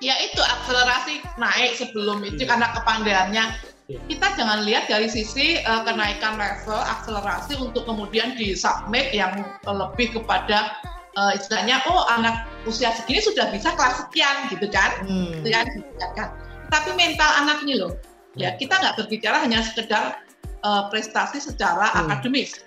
Ya 0.00 0.16
itu 0.16 0.40
akselerasi 0.40 1.20
naik 1.36 1.76
sebelum 1.76 2.24
itu 2.24 2.42
iya. 2.42 2.56
karena 2.56 2.72
kepandaiannya. 2.72 3.44
Iya. 3.84 4.00
Kita 4.08 4.26
jangan 4.32 4.64
lihat 4.64 4.88
dari 4.88 5.12
sisi 5.12 5.60
uh, 5.60 5.84
kenaikan 5.84 6.40
level 6.40 6.80
akselerasi 6.80 7.60
untuk 7.60 7.84
kemudian 7.84 8.32
disubmit 8.32 9.12
yang 9.12 9.44
lebih 9.68 10.16
kepada 10.16 10.72
uh, 11.20 11.36
istilahnya 11.36 11.84
oh 11.84 12.08
anak 12.08 12.48
usia 12.64 12.96
segini 12.96 13.20
sudah 13.20 13.52
bisa 13.52 13.76
kelas 13.76 14.08
sekian 14.08 14.48
gitu 14.48 14.66
kan, 14.72 15.04
hmm. 15.04 15.44
gitu 15.44 15.48
kan, 15.52 15.64
gitu 15.68 16.06
kan. 16.16 16.28
Tapi 16.72 16.90
mental 16.96 17.30
anak 17.44 17.60
ini 17.66 17.76
loh, 17.76 17.92
Ya, 18.38 18.54
kita 18.54 18.78
nggak 18.78 18.94
berbicara 18.94 19.42
hanya 19.42 19.58
sekedar 19.60 20.22
uh, 20.62 20.86
prestasi 20.86 21.42
secara 21.42 21.90
hmm. 21.90 22.00
akademis. 22.06 22.62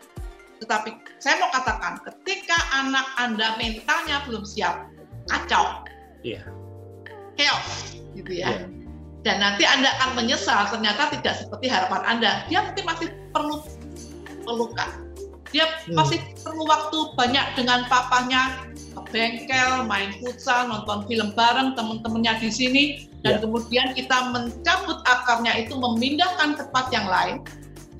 Tetapi 0.64 0.90
saya 1.20 1.44
mau 1.44 1.52
katakan, 1.52 2.00
ketika 2.08 2.56
anak 2.72 3.04
Anda 3.20 3.60
mentalnya 3.60 4.24
belum 4.24 4.48
siap, 4.48 4.88
kacau. 5.28 5.84
Iya. 6.24 6.40
Yeah. 6.40 6.44
Chaos, 7.36 8.00
gitu 8.16 8.32
ya. 8.32 8.48
Yeah. 8.48 8.64
Dan 9.28 9.44
nanti 9.44 9.68
Anda 9.68 9.92
akan 10.00 10.24
menyesal 10.24 10.72
ternyata 10.72 11.12
tidak 11.20 11.44
seperti 11.44 11.68
harapan 11.68 12.02
Anda. 12.08 12.48
Dia 12.48 12.64
mungkin 12.64 12.86
masih 12.88 13.08
perlu 13.36 13.60
pelukan. 14.48 14.90
Dia 15.52 15.68
hmm. 15.68 16.00
masih 16.00 16.20
perlu 16.40 16.64
waktu 16.64 16.98
banyak 17.20 17.46
dengan 17.60 17.84
papanya, 17.92 18.64
ke 18.94 19.02
bengkel, 19.12 19.84
main 19.84 20.16
futsal, 20.24 20.72
nonton 20.72 21.04
film 21.12 21.36
bareng 21.36 21.76
teman-temannya 21.76 22.40
di 22.40 22.50
sini 22.50 22.84
dan 23.24 23.40
yeah. 23.40 23.42
kemudian 23.42 23.88
kita 23.96 24.18
mencabut 24.36 25.00
akarnya 25.08 25.66
itu 25.66 25.74
memindahkan 25.74 26.60
tempat 26.60 26.86
yang 26.92 27.08
lain 27.08 27.42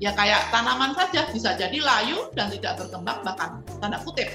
ya 0.04 0.12
kayak 0.12 0.52
tanaman 0.52 0.92
saja 0.92 1.24
bisa 1.32 1.56
jadi 1.56 1.80
layu 1.80 2.28
dan 2.36 2.52
tidak 2.52 2.76
berkembang 2.76 3.24
bahkan 3.24 3.64
tanda 3.80 3.96
kutip 4.04 4.28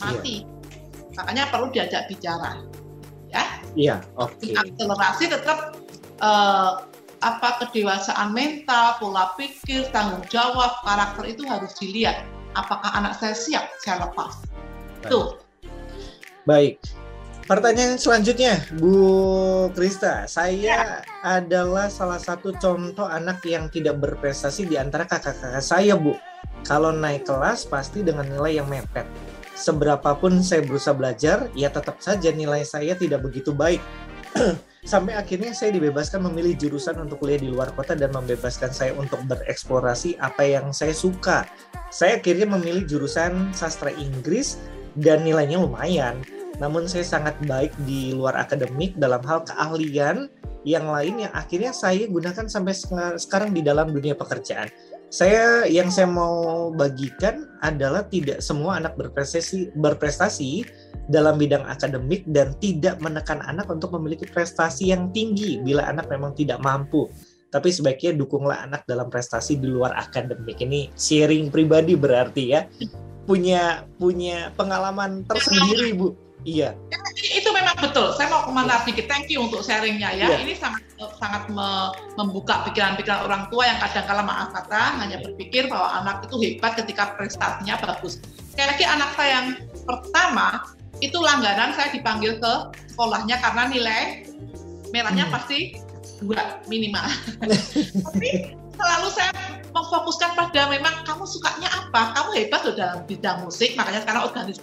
mati. 0.00 0.40
Yeah. 0.40 0.58
makanya 1.20 1.44
perlu 1.52 1.68
diajak 1.68 2.08
bicara 2.08 2.64
ya. 3.28 3.44
Iya 3.76 4.00
yeah, 4.00 4.00
oke. 4.16 4.32
Okay. 4.40 4.56
akselerasi 4.56 5.24
tetap 5.28 5.76
uh, 6.24 6.88
apa 7.20 7.48
kedewasaan 7.60 8.32
mental 8.32 8.96
pola 8.96 9.36
pikir 9.36 9.84
tanggung 9.92 10.24
jawab 10.32 10.80
karakter 10.80 11.36
itu 11.36 11.44
harus 11.44 11.76
dilihat. 11.76 12.24
Apakah 12.56 12.90
anak 12.96 13.20
saya 13.20 13.36
siap 13.36 13.68
saya 13.84 14.08
lepas? 14.08 14.40
Tuh. 15.04 15.36
Baik 16.48 16.80
Pertanyaan 17.50 17.98
selanjutnya, 17.98 18.62
Bu 18.78 19.66
Krista. 19.74 20.22
Saya 20.30 20.54
ya. 20.54 20.82
adalah 21.26 21.90
salah 21.90 22.22
satu 22.22 22.54
contoh 22.54 23.02
anak 23.02 23.42
yang 23.42 23.66
tidak 23.66 23.98
berprestasi 23.98 24.70
di 24.70 24.78
antara 24.78 25.02
kakak-kakak 25.02 25.58
saya, 25.58 25.98
Bu. 25.98 26.14
Kalau 26.62 26.94
naik 26.94 27.26
kelas 27.26 27.66
pasti 27.66 28.06
dengan 28.06 28.30
nilai 28.30 28.62
yang 28.62 28.70
mepet. 28.70 29.02
Seberapapun 29.58 30.46
saya 30.46 30.62
berusaha 30.62 30.94
belajar, 30.94 31.50
ya 31.58 31.74
tetap 31.74 31.98
saja 31.98 32.30
nilai 32.30 32.62
saya 32.62 32.94
tidak 32.94 33.26
begitu 33.26 33.50
baik. 33.50 33.82
Sampai 34.86 35.18
akhirnya 35.18 35.50
saya 35.50 35.74
dibebaskan 35.74 36.30
memilih 36.30 36.54
jurusan 36.54 37.02
untuk 37.02 37.18
kuliah 37.18 37.42
di 37.42 37.50
luar 37.50 37.74
kota 37.74 37.98
dan 37.98 38.14
membebaskan 38.14 38.70
saya 38.70 38.94
untuk 38.94 39.26
bereksplorasi 39.26 40.22
apa 40.22 40.46
yang 40.46 40.70
saya 40.70 40.94
suka. 40.94 41.50
Saya 41.90 42.22
akhirnya 42.22 42.46
memilih 42.46 42.86
jurusan 42.86 43.50
sastra 43.50 43.90
Inggris 43.90 44.54
dan 44.94 45.26
nilainya 45.26 45.58
lumayan 45.58 46.22
namun 46.60 46.84
saya 46.84 47.02
sangat 47.02 47.40
baik 47.48 47.72
di 47.88 48.12
luar 48.12 48.36
akademik 48.36 48.94
dalam 49.00 49.24
hal 49.24 49.42
keahlian 49.48 50.28
yang 50.68 50.92
lain 50.92 51.24
yang 51.24 51.32
akhirnya 51.32 51.72
saya 51.72 52.04
gunakan 52.04 52.44
sampai 52.44 52.76
sekarang 53.16 53.56
di 53.56 53.64
dalam 53.64 53.88
dunia 53.96 54.12
pekerjaan. 54.12 54.68
Saya 55.10 55.66
yang 55.66 55.90
saya 55.90 56.06
mau 56.06 56.70
bagikan 56.70 57.48
adalah 57.64 58.06
tidak 58.06 58.44
semua 58.44 58.78
anak 58.78 58.94
berprestasi 58.94 59.74
berprestasi 59.74 60.62
dalam 61.10 61.34
bidang 61.40 61.66
akademik 61.66 62.22
dan 62.30 62.54
tidak 62.62 63.02
menekan 63.02 63.42
anak 63.42 63.66
untuk 63.66 63.90
memiliki 63.98 64.28
prestasi 64.30 64.94
yang 64.94 65.10
tinggi 65.10 65.58
bila 65.64 65.88
anak 65.90 66.06
memang 66.06 66.36
tidak 66.36 66.62
mampu. 66.62 67.10
Tapi 67.50 67.74
sebaiknya 67.74 68.14
dukunglah 68.14 68.62
anak 68.62 68.86
dalam 68.86 69.10
prestasi 69.10 69.58
di 69.58 69.66
luar 69.66 69.98
akademik. 69.98 70.62
Ini 70.62 70.94
sharing 70.94 71.50
pribadi 71.50 71.98
berarti 71.98 72.44
ya. 72.46 72.62
Punya 73.26 73.82
punya 73.98 74.54
pengalaman 74.54 75.26
tersendiri, 75.26 75.90
Bu 75.98 76.29
Iya. 76.44 76.72
Itu 77.20 77.52
memang 77.52 77.76
betul. 77.84 78.16
Saya 78.16 78.32
mau 78.32 78.48
ke 78.48 78.52
mana 78.52 78.80
sedikit. 78.80 79.06
Thank 79.12 79.28
you 79.28 79.44
untuk 79.44 79.60
sharingnya 79.60 80.16
ya. 80.16 80.26
Iya. 80.32 80.38
Ini 80.40 80.54
sangat 80.56 80.82
sangat 81.20 81.48
me, 81.52 81.92
membuka 82.16 82.64
pikiran-pikiran 82.68 83.24
orang 83.28 83.48
tua 83.52 83.68
yang 83.68 83.78
kadang 83.80 84.04
kala 84.08 84.22
maaf 84.24 84.52
kata 84.52 85.00
hanya 85.00 85.20
berpikir 85.20 85.68
bahwa 85.68 86.00
anak 86.00 86.28
itu 86.28 86.36
hebat 86.40 86.72
ketika 86.80 87.16
prestasinya 87.16 87.76
bagus. 87.80 88.20
Sekali 88.52 88.68
lagi 88.76 88.84
anak 88.84 89.10
saya 89.16 89.30
yang 89.30 89.48
pertama 89.84 90.64
itu 91.00 91.16
langganan 91.16 91.72
saya 91.72 91.88
dipanggil 91.92 92.36
ke 92.40 92.52
sekolahnya 92.92 93.40
karena 93.40 93.62
nilai 93.72 94.02
merahnya 94.92 95.28
hmm. 95.28 95.32
pasti 95.32 95.80
dua 96.20 96.60
minimal. 96.68 97.04
Tapi 98.08 98.56
selalu 98.76 99.08
saya 99.12 99.59
memfokuskan 99.70 100.34
pada 100.34 100.70
memang 100.70 100.92
kamu 101.06 101.24
sukanya 101.26 101.68
apa. 101.70 102.14
Kamu 102.14 102.30
hebat 102.36 102.60
loh 102.66 102.74
dalam 102.74 102.98
bidang 103.06 103.46
musik 103.46 103.74
makanya 103.78 104.02
sekarang 104.04 104.22
organis 104.30 104.58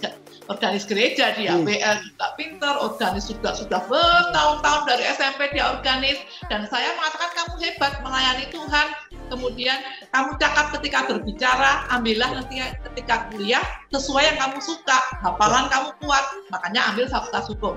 organis 0.48 0.88
gereja 0.88 1.36
dia 1.36 1.52
hmm. 1.52 1.68
WL 1.68 1.96
juga 2.00 2.26
pinter 2.40 2.74
organis 2.80 3.28
juga 3.28 3.52
sudah 3.52 3.84
bertahun-tahun 3.88 4.82
dari 4.88 5.04
SMP 5.12 5.52
dia 5.52 5.76
organis. 5.76 6.18
Dan 6.48 6.64
saya 6.68 6.96
mengatakan 6.96 7.30
kamu 7.36 7.54
hebat 7.64 7.92
melayani 8.00 8.46
Tuhan. 8.52 8.86
Kemudian 9.28 9.78
kamu 10.08 10.40
cakap 10.40 10.72
ketika 10.80 11.04
berbicara 11.04 11.84
ambillah 11.92 12.32
nanti 12.32 12.64
ketika 12.92 13.28
kuliah 13.28 13.64
sesuai 13.92 14.24
yang 14.34 14.38
kamu 14.40 14.58
suka. 14.64 14.98
Hafalan 15.20 15.68
kamu 15.68 15.88
kuat 16.00 16.24
makanya 16.48 16.92
ambil 16.92 17.04
fakultas 17.12 17.46
hukum. 17.52 17.74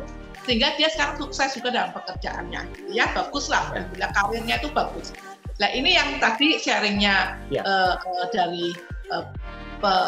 Sehingga 0.47 0.73
dia 0.79 0.89
sekarang 0.89 1.21
sukses 1.21 1.53
juga 1.53 1.69
dalam 1.69 1.91
pekerjaannya. 1.93 2.61
Ya 2.89 3.11
bagus 3.11 3.51
lah 3.51 3.67
dan 3.75 3.85
bila 3.93 4.09
karirnya 4.15 4.57
itu 4.57 4.71
bagus 4.73 5.13
nah 5.61 5.69
ini 5.69 5.93
yang 5.93 6.17
tadi 6.17 6.57
sharingnya 6.57 7.37
ya. 7.53 7.61
uh, 7.61 7.93
uh, 8.01 8.25
dari 8.33 8.73
uh, 9.13 9.29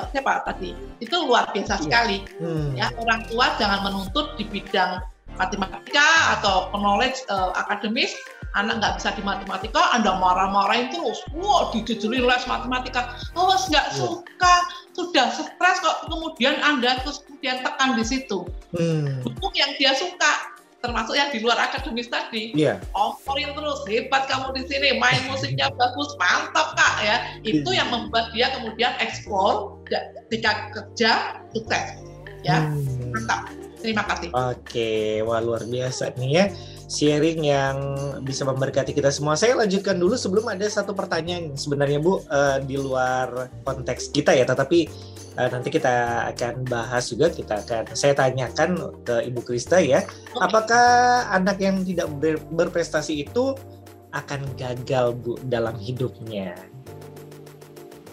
siapa 0.09 0.41
tadi 0.49 0.73
itu 0.97 1.13
luar 1.13 1.49
biasa 1.53 1.77
ya. 1.77 1.81
sekali 1.85 2.17
hmm. 2.41 2.73
ya 2.73 2.89
orang 2.97 3.21
tua 3.29 3.53
jangan 3.61 3.85
menuntut 3.85 4.33
di 4.33 4.49
bidang 4.49 4.97
matematika 5.37 6.41
atau 6.41 6.73
knowledge 6.73 7.21
uh, 7.29 7.53
akademis 7.53 8.17
anak 8.53 8.77
nggak 8.79 8.93
bisa 9.01 9.09
di 9.17 9.23
matematika, 9.25 9.81
Anda 9.97 10.13
marah-marahin 10.21 10.93
terus, 10.93 11.25
wow 11.33 11.73
dijejeli 11.73 12.21
les 12.21 12.45
matematika, 12.45 13.17
oh 13.33 13.49
nggak 13.49 13.89
yeah. 13.89 13.97
suka, 13.97 14.53
sudah 14.93 15.25
stres 15.33 15.77
kok 15.81 16.05
kemudian 16.05 16.61
Anda 16.61 17.01
terus 17.01 17.25
kemudian 17.25 17.65
tekan 17.65 17.97
di 17.97 18.05
situ. 18.05 18.45
Hmm. 18.77 19.25
Buku 19.25 19.49
yang 19.57 19.73
dia 19.81 19.97
suka, 19.97 20.52
termasuk 20.83 21.15
yang 21.15 21.31
di 21.31 21.39
luar 21.39 21.55
akademis 21.55 22.11
tadi, 22.11 22.51
yeah. 22.51 22.75
omporin 22.91 23.55
terus, 23.55 23.87
hebat 23.87 24.27
kamu 24.27 24.51
di 24.51 24.67
sini, 24.67 24.99
main 24.99 25.23
musiknya 25.31 25.71
bagus, 25.79 26.11
mantap 26.19 26.75
kak 26.75 26.95
ya, 26.99 27.15
itu 27.47 27.71
yeah. 27.71 27.79
yang 27.79 27.87
membuat 27.87 28.35
dia 28.35 28.51
kemudian 28.51 28.91
eksplor 28.99 29.79
ketika 29.87 30.75
kerja 30.75 31.39
sukses, 31.55 32.03
ya 32.43 32.67
hmm. 32.67 33.15
mantap. 33.15 33.62
Terima 33.83 34.07
kasih. 34.07 34.31
Oke, 34.31 35.19
wah 35.27 35.43
luar 35.43 35.67
biasa 35.67 36.15
nih 36.15 36.31
ya 36.31 36.45
sharing 36.93 37.41
yang 37.41 37.77
bisa 38.21 38.45
memberkati 38.45 38.93
kita 38.93 39.09
semua. 39.09 39.33
Saya 39.33 39.57
lanjutkan 39.57 39.97
dulu 39.97 40.13
sebelum 40.13 40.45
ada 40.51 40.69
satu 40.69 40.93
pertanyaan 40.93 41.57
sebenarnya 41.57 41.97
Bu 41.97 42.21
uh, 42.29 42.61
di 42.61 42.77
luar 42.77 43.49
konteks 43.65 44.13
kita 44.13 44.37
ya, 44.37 44.45
tetapi 44.45 44.85
uh, 45.41 45.49
nanti 45.49 45.73
kita 45.73 46.27
akan 46.35 46.67
bahas 46.69 47.09
juga 47.09 47.33
kita 47.33 47.65
akan 47.65 47.83
saya 47.97 48.13
tanyakan 48.13 48.77
ke 49.01 49.25
Ibu 49.31 49.41
Krista 49.41 49.81
ya, 49.81 50.05
apakah 50.37 51.27
anak 51.33 51.57
yang 51.57 51.81
tidak 51.81 52.13
ber, 52.21 52.37
berprestasi 52.53 53.25
itu 53.25 53.57
akan 54.13 54.45
gagal 54.53 55.17
Bu 55.17 55.41
dalam 55.49 55.73
hidupnya? 55.81 56.53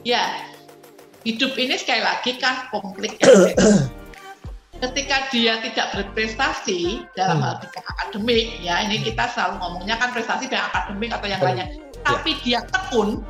Ya, 0.01 0.49
hidup 1.29 1.53
ini 1.61 1.77
sekali 1.77 2.01
lagi 2.01 2.41
kan 2.41 2.73
komplik 2.73 3.21
ya. 3.21 3.29
ketika 4.81 5.29
dia 5.29 5.61
tidak 5.61 5.93
berprestasi 5.93 7.05
dalam 7.13 7.41
hmm. 7.41 7.45
hal 7.45 7.55
akademik 7.61 8.57
ya 8.65 8.81
ini 8.89 9.05
kita 9.05 9.29
selalu 9.37 9.61
ngomongnya 9.61 9.97
kan 10.01 10.09
prestasi 10.17 10.49
bidang 10.49 10.65
akademik 10.73 11.11
atau 11.13 11.27
yang 11.29 11.41
lainnya. 11.45 11.67
Ya. 11.69 12.17
tapi 12.17 12.31
dia 12.41 12.61
tekun 12.65 13.21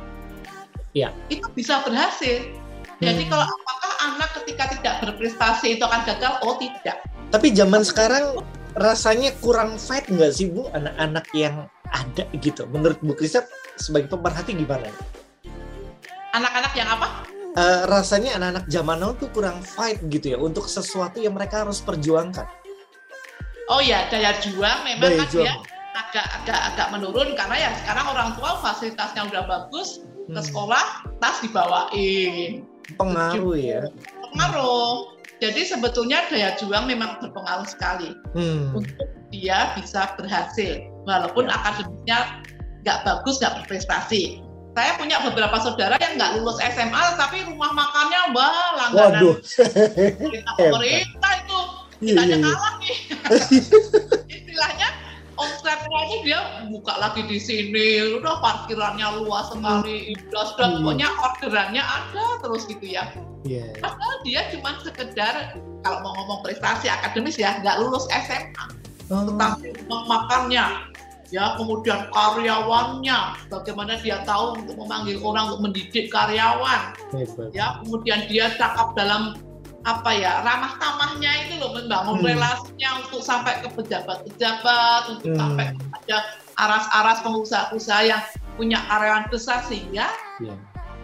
ya. 0.95 1.11
itu 1.27 1.47
bisa 1.51 1.83
berhasil. 1.83 2.47
Jadi 3.01 3.25
hmm. 3.25 3.31
kalau 3.33 3.45
apakah 3.49 3.93
anak 4.13 4.29
ketika 4.41 4.63
tidak 4.77 4.95
berprestasi 5.01 5.75
itu 5.75 5.83
akan 5.83 6.05
gagal? 6.05 6.37
Oh 6.45 6.55
tidak. 6.61 7.01
Tapi 7.33 7.47
zaman 7.51 7.81
sekarang 7.81 8.45
rasanya 8.77 9.33
kurang 9.41 9.75
fight 9.81 10.05
nggak 10.07 10.31
sih 10.31 10.53
bu? 10.53 10.69
Anak-anak 10.71 11.25
yang 11.33 11.65
ada 11.89 12.23
gitu. 12.37 12.63
Menurut 12.69 13.01
bu 13.01 13.17
Krista 13.17 13.43
sebagai 13.75 14.07
pemerhati 14.07 14.53
gimana? 14.53 14.87
Anak-anak 16.31 16.71
yang 16.77 16.87
apa 16.93 17.25
uh, 17.55 17.83
rasanya 17.87 18.37
anak-anak 18.39 18.65
zaman 18.71 18.97
now 18.99 19.11
tuh 19.15 19.29
kurang 19.31 19.59
fight 19.63 19.99
gitu 20.07 20.35
ya 20.35 20.37
untuk 20.39 20.67
sesuatu 20.67 21.19
yang 21.19 21.35
mereka 21.35 21.63
harus 21.65 21.83
perjuangkan. 21.83 22.47
Oh 23.71 23.79
ya 23.79 24.07
daya 24.11 24.35
juang 24.43 24.83
memang 24.83 25.15
daya 25.15 25.19
kan 25.23 25.27
juang. 25.31 25.45
dia 25.47 25.53
agak 25.91 26.27
agak 26.43 26.59
agak 26.73 26.87
menurun 26.91 27.29
karena 27.35 27.55
ya 27.55 27.69
sekarang 27.83 28.05
orang 28.11 28.29
tua 28.35 28.59
fasilitasnya 28.59 29.31
udah 29.31 29.43
bagus 29.47 30.03
hmm. 30.03 30.35
ke 30.35 30.41
sekolah 30.43 30.85
tas 31.23 31.39
dibawain. 31.39 32.67
Pengaruh 32.99 33.55
ya. 33.55 33.81
Pengaruh. 34.31 35.15
Jadi 35.41 35.65
sebetulnya 35.65 36.27
daya 36.29 36.53
juang 36.59 36.85
memang 36.85 37.17
berpengaruh 37.17 37.65
sekali 37.65 38.13
hmm. 38.37 38.77
untuk 38.77 39.07
dia 39.31 39.73
bisa 39.79 40.11
berhasil 40.19 40.85
walaupun 41.07 41.47
ya. 41.49 41.55
akademiknya 41.57 42.19
nggak 42.83 42.99
bagus 43.07 43.39
nggak 43.39 43.63
berprestasi 43.63 44.43
saya 44.71 44.91
punya 44.95 45.17
beberapa 45.19 45.57
saudara 45.59 45.99
yang 45.99 46.15
nggak 46.15 46.31
lulus 46.39 46.57
SMA 46.63 47.03
tapi 47.19 47.43
rumah 47.43 47.71
makannya 47.75 48.21
wah 48.31 48.67
langganan 48.79 49.11
Waduh. 49.19 49.35
pemerintah 50.15 50.53
pemerintah 50.55 51.31
itu 51.43 51.59
kita 52.01 52.21
iya, 52.25 52.37
kalah 52.39 52.73
nih 52.81 52.97
istilahnya 54.35 54.89
omsetnya 55.37 55.97
aja 56.01 56.17
dia 56.23 56.39
buka 56.71 56.93
lagi 56.97 57.21
di 57.27 57.37
sini 57.37 58.17
udah 58.19 58.39
parkirannya 58.39 59.21
luas 59.21 59.51
sekali 59.51 60.15
udah 60.29 60.43
sudah 60.55 60.67
hmm. 60.71 60.75
pokoknya 60.81 61.07
orderannya 61.19 61.83
ada 61.83 62.25
terus 62.41 62.63
gitu 62.65 62.85
ya 62.95 63.11
yeah. 63.43 63.69
padahal 63.83 64.15
dia 64.23 64.49
cuma 64.55 64.77
sekedar 64.81 65.57
kalau 65.81 65.99
mau 66.05 66.13
ngomong 66.15 66.39
prestasi 66.45 66.87
akademis 66.87 67.35
ya 67.35 67.59
nggak 67.59 67.75
lulus 67.81 68.05
SMA 68.09 68.65
oh. 69.11 69.27
tetapi 69.29 69.67
rumah 69.85 70.01
makannya 70.07 70.65
ya 71.31 71.55
kemudian 71.55 72.11
karyawannya 72.11 73.19
bagaimana 73.47 73.95
dia 74.03 74.19
tahu 74.27 74.59
untuk 74.59 74.75
memanggil 74.75 75.17
orang 75.23 75.47
untuk 75.47 75.71
mendidik 75.71 76.11
karyawan 76.11 76.91
ya 77.55 77.79
kemudian 77.81 78.27
dia 78.27 78.51
cakap 78.59 78.91
dalam 78.99 79.39
apa 79.81 80.13
ya 80.13 80.45
ramah 80.45 80.77
tamahnya 80.77 81.31
itu 81.47 81.57
loh 81.57 81.73
membangun 81.73 82.21
hmm. 82.21 82.27
relasinya 82.35 82.89
untuk 83.01 83.25
sampai 83.25 83.65
ke 83.65 83.69
pejabat-pejabat 83.73 85.01
untuk 85.17 85.33
hmm. 85.33 85.39
sampai 85.39 85.65
ada 85.73 86.17
aras-aras 86.61 87.17
pengusaha-pengusaha 87.25 88.01
yang 88.05 88.21
punya 88.59 88.77
karyawan 88.85 89.25
besar 89.33 89.65
sehingga 89.65 90.05
yeah. 90.37 90.53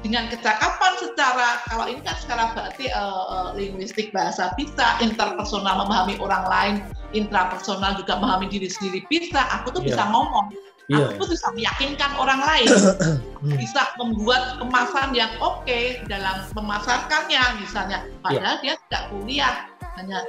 dengan 0.05 0.29
kecakapan 0.29 0.93
secara 1.01 1.65
kalau 1.65 1.89
ini 1.89 2.05
kan 2.05 2.13
secara 2.21 2.53
berarti 2.53 2.85
uh, 2.93 3.25
uh, 3.25 3.49
linguistik 3.57 4.13
bahasa 4.13 4.53
bisa 4.53 5.01
interpersonal 5.01 5.81
memahami 5.81 6.21
orang 6.21 6.45
lain 6.45 6.75
intrapersonal 7.15 7.95
juga 7.99 8.19
memahami 8.19 8.47
diri 8.51 8.67
sendiri 8.67 9.03
bisa 9.07 9.39
aku 9.53 9.71
tuh 9.71 9.81
yeah. 9.83 9.95
bisa 9.95 10.03
ngomong 10.11 10.45
yeah. 10.91 11.07
aku 11.07 11.23
tuh 11.23 11.35
bisa 11.35 11.47
meyakinkan 11.55 12.11
orang 12.19 12.41
lain 12.43 12.67
hmm. 12.67 13.55
bisa 13.55 13.81
membuat 13.99 14.59
kemasan 14.59 15.15
yang 15.15 15.31
oke 15.39 15.63
okay 15.63 16.03
dalam 16.07 16.43
memasarkannya 16.55 17.43
misalnya 17.63 18.03
padahal 18.23 18.59
yeah. 18.59 18.75
dia 18.75 18.83
tidak 18.87 19.03
kuliah 19.11 19.55
hanya 19.99 20.19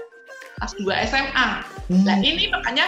kelas 0.58 0.72
2 0.78 1.10
SMA 1.10 1.48
hmm. 1.90 2.04
nah 2.06 2.16
ini 2.18 2.50
makanya 2.50 2.86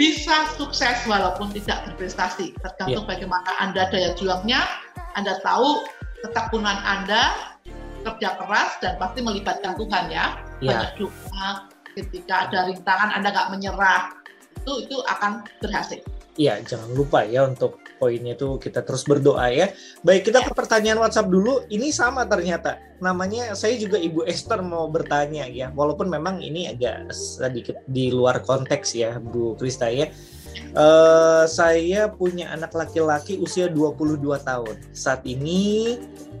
bisa 0.00 0.48
sukses 0.58 1.04
walaupun 1.06 1.52
tidak 1.54 1.86
berprestasi 1.90 2.54
tergantung 2.62 3.06
yeah. 3.06 3.10
bagaimana 3.10 3.50
anda 3.62 3.86
daya 3.90 4.14
juangnya 4.18 4.62
anda 5.14 5.38
tahu 5.42 5.86
ketekunan 6.26 6.78
anda 6.86 7.54
kerja 8.02 8.34
keras 8.34 8.82
dan 8.82 8.98
pasti 8.98 9.22
melibatkan 9.22 9.78
Tuhan 9.78 10.10
ya 10.10 10.38
yeah. 10.58 10.90
banyak 10.90 11.06
doa 11.06 11.71
ketika 11.96 12.48
ada 12.48 12.68
rintangan 12.68 13.12
Anda 13.14 13.28
nggak 13.32 13.50
menyerah 13.52 14.22
itu 14.62 14.72
itu 14.86 14.96
akan 15.10 15.42
berhasil. 15.58 16.00
Iya, 16.32 16.64
jangan 16.64 16.96
lupa 16.96 17.28
ya 17.28 17.44
untuk 17.44 17.76
poinnya 18.00 18.32
itu 18.32 18.56
kita 18.56 18.80
terus 18.80 19.04
berdoa 19.04 19.52
ya. 19.52 19.68
Baik, 20.00 20.32
kita 20.32 20.40
ke 20.40 20.56
pertanyaan 20.56 21.04
WhatsApp 21.04 21.28
dulu. 21.28 21.68
Ini 21.68 21.92
sama 21.92 22.24
ternyata. 22.24 22.80
Namanya 23.04 23.52
saya 23.52 23.76
juga 23.76 24.00
Ibu 24.00 24.24
Esther 24.24 24.64
mau 24.64 24.88
bertanya 24.88 25.44
ya. 25.44 25.68
Walaupun 25.76 26.08
memang 26.08 26.40
ini 26.40 26.72
agak 26.72 27.12
sedikit 27.12 27.84
di 27.84 28.08
luar 28.08 28.40
konteks 28.40 28.96
ya, 28.96 29.20
Bu 29.20 29.60
Krista 29.60 29.92
ya. 29.92 30.08
Uh, 30.72 31.44
saya 31.44 32.08
punya 32.08 32.48
anak 32.52 32.72
laki-laki 32.72 33.36
usia 33.40 33.68
22 33.68 34.24
tahun. 34.40 34.76
Saat 34.96 35.24
ini 35.28 35.96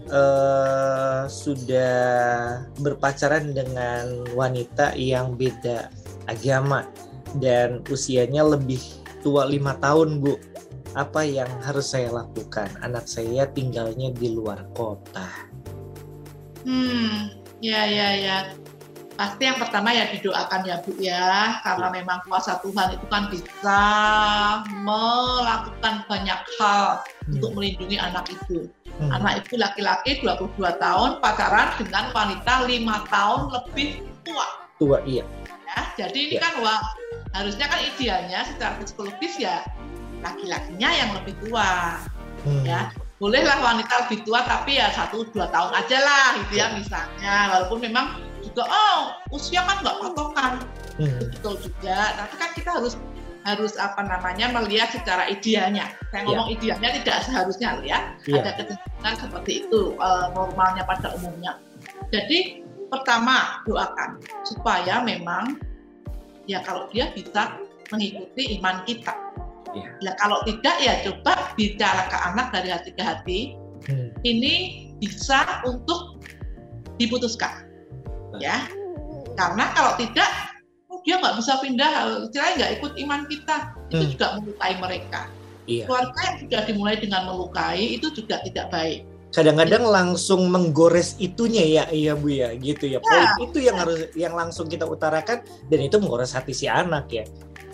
uh, 0.08 1.28
sudah 1.28 2.64
berpacaran 2.80 3.52
dengan 3.52 4.24
wanita 4.32 4.96
yang 4.96 5.36
beda 5.36 5.92
agama 6.28 6.88
dan 7.40 7.84
usianya 7.92 8.44
lebih 8.44 8.80
tua 9.20 9.44
lima 9.44 9.76
tahun 9.80 10.20
bu. 10.20 10.36
Apa 10.92 11.24
yang 11.24 11.48
harus 11.64 11.96
saya 11.96 12.12
lakukan? 12.12 12.68
Anak 12.84 13.08
saya 13.08 13.48
tinggalnya 13.48 14.12
di 14.12 14.28
luar 14.36 14.64
kota. 14.76 15.28
Hmm 16.68 17.42
ya 17.62 17.86
ya 17.86 18.08
ya 18.18 18.38
pasti 19.12 19.42
yang 19.44 19.58
pertama 19.60 19.92
ya 19.92 20.08
didoakan 20.08 20.60
ya 20.64 20.76
Bu 20.80 20.92
ya 20.96 21.60
karena 21.60 21.88
ya. 21.92 21.94
memang 22.00 22.18
kuasa 22.24 22.58
Tuhan 22.64 22.96
itu 22.96 23.06
kan 23.12 23.28
bisa 23.28 23.80
melakukan 24.80 25.94
banyak 26.08 26.40
hal 26.58 27.04
hmm. 27.04 27.36
untuk 27.36 27.50
melindungi 27.52 27.96
anak 28.00 28.32
itu 28.32 28.68
hmm. 28.98 29.10
anak 29.12 29.44
itu 29.44 29.60
laki-laki 29.60 30.24
22 30.24 30.56
tahun 30.80 31.10
pacaran 31.20 31.76
dengan 31.76 32.04
wanita 32.16 32.54
lima 32.64 33.04
tahun 33.12 33.52
lebih 33.52 34.00
tua 34.24 34.46
tua 34.80 34.98
iya 35.04 35.24
ya 35.68 36.08
jadi 36.08 36.18
ini 36.18 36.36
ya. 36.36 36.40
kan 36.40 36.54
wah 36.64 36.80
harusnya 37.36 37.66
kan 37.68 37.80
idealnya 37.80 38.40
secara 38.48 38.80
psikologis 38.80 39.36
ya 39.36 39.64
laki-lakinya 40.24 40.88
yang 40.88 41.10
lebih 41.20 41.34
tua 41.44 42.00
hmm. 42.48 42.64
ya 42.64 42.88
bolehlah 43.20 43.60
wanita 43.62 44.08
lebih 44.08 44.26
tua 44.26 44.42
tapi 44.42 44.82
ya 44.82 44.90
satu 44.90 45.22
dua 45.30 45.46
tahun 45.52 45.70
aja 45.78 45.98
lah 46.02 46.26
gitu 46.42 46.58
ya 46.58 46.74
misalnya 46.74 47.54
walaupun 47.54 47.78
memang 47.78 48.31
juga 48.42 48.66
oh 48.66 49.00
usia 49.30 49.62
kan 49.62 49.80
nggak 49.80 49.96
patokan 50.02 50.52
hmm. 50.98 51.30
betul 51.30 51.54
juga 51.62 51.98
tapi 52.18 52.34
kan 52.36 52.50
kita 52.58 52.70
harus 52.74 52.94
harus 53.42 53.74
apa 53.78 54.06
namanya 54.06 54.54
melihat 54.54 54.94
secara 54.94 55.26
idealnya. 55.26 55.90
Saya 56.14 56.26
ngomong 56.26 56.48
yeah. 56.50 56.56
idealnya 56.58 56.90
tidak 57.02 57.16
seharusnya 57.26 57.68
ya. 57.82 57.98
Yeah. 58.26 58.42
Ada 58.42 58.50
kecenderungan 58.62 59.14
seperti 59.18 59.52
itu 59.66 59.98
uh, 59.98 60.30
normalnya 60.34 60.86
pada 60.86 61.14
umumnya. 61.18 61.58
Jadi 62.14 62.62
pertama 62.86 63.64
doakan 63.66 64.22
supaya 64.46 65.02
memang 65.02 65.58
ya 66.46 66.62
kalau 66.62 66.86
dia 66.94 67.10
bisa 67.14 67.58
mengikuti 67.90 68.58
iman 68.62 68.86
kita. 68.86 69.14
Yeah. 69.74 69.90
Ya 69.98 70.12
kalau 70.22 70.38
tidak 70.46 70.76
ya 70.78 71.02
coba 71.02 71.56
bicara 71.58 72.06
ke 72.06 72.16
anak 72.30 72.46
dari 72.54 72.68
hati 72.70 72.90
ke 72.94 73.02
hati. 73.02 73.40
Hmm. 73.82 74.14
Ini 74.22 74.86
bisa 75.02 75.66
untuk 75.66 76.22
diputuskan, 77.02 77.66
ya. 78.40 78.68
Karena 79.36 79.64
kalau 79.72 79.96
tidak 79.96 80.28
dia 81.02 81.18
nggak 81.18 81.36
bisa 81.38 81.58
pindah. 81.58 81.90
Istilahnya 82.30 82.54
nggak 82.58 82.72
ikut 82.78 82.92
iman 83.06 83.20
kita. 83.26 83.56
Itu 83.90 84.04
hmm. 84.04 84.12
juga 84.16 84.26
melukai 84.38 84.74
mereka. 84.78 85.22
Iya. 85.62 85.86
keluarga 85.86 86.20
yang 86.26 86.36
sudah 86.42 86.60
dimulai 86.66 86.96
dengan 86.98 87.22
melukai 87.30 87.94
itu 87.94 88.10
juga 88.10 88.42
tidak 88.42 88.66
baik. 88.74 89.06
Kadang-kadang 89.32 89.86
ya. 89.86 89.90
langsung 89.94 90.50
menggores 90.50 91.16
itunya 91.22 91.62
ya 91.62 91.84
iya 91.94 92.12
bu 92.18 92.28
ya. 92.28 92.50
Gitu 92.58 92.90
ya, 92.90 92.98
ya 92.98 93.00
poin 93.00 93.48
itu 93.48 93.58
yang 93.62 93.76
harus 93.78 94.10
yang 94.18 94.34
langsung 94.34 94.66
kita 94.66 94.84
utarakan. 94.84 95.40
Dan 95.70 95.86
itu 95.86 96.02
menggores 96.02 96.34
hati 96.34 96.52
si 96.52 96.66
anak 96.66 97.08
ya. 97.08 97.24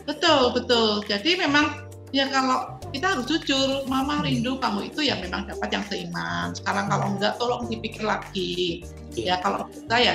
Betul 0.05 0.53
betul. 0.53 1.03
Jadi 1.09 1.41
memang 1.41 1.89
ya 2.13 2.29
kalau 2.29 2.79
kita 2.93 3.17
harus 3.17 3.27
jujur 3.29 3.85
mama 3.89 4.21
hmm. 4.21 4.25
rindu 4.25 4.57
kamu 4.61 4.93
itu 4.93 5.09
ya 5.09 5.17
memang 5.19 5.49
dapat 5.49 5.69
yang 5.73 5.85
seiman. 5.89 6.53
Sekarang 6.55 6.93
kalau 6.93 7.07
enggak 7.17 7.41
tolong 7.41 7.67
dipikir 7.67 8.05
lagi. 8.05 8.85
Ya 9.17 9.41
kalau 9.43 9.67
kita 9.67 9.97
ya 9.99 10.15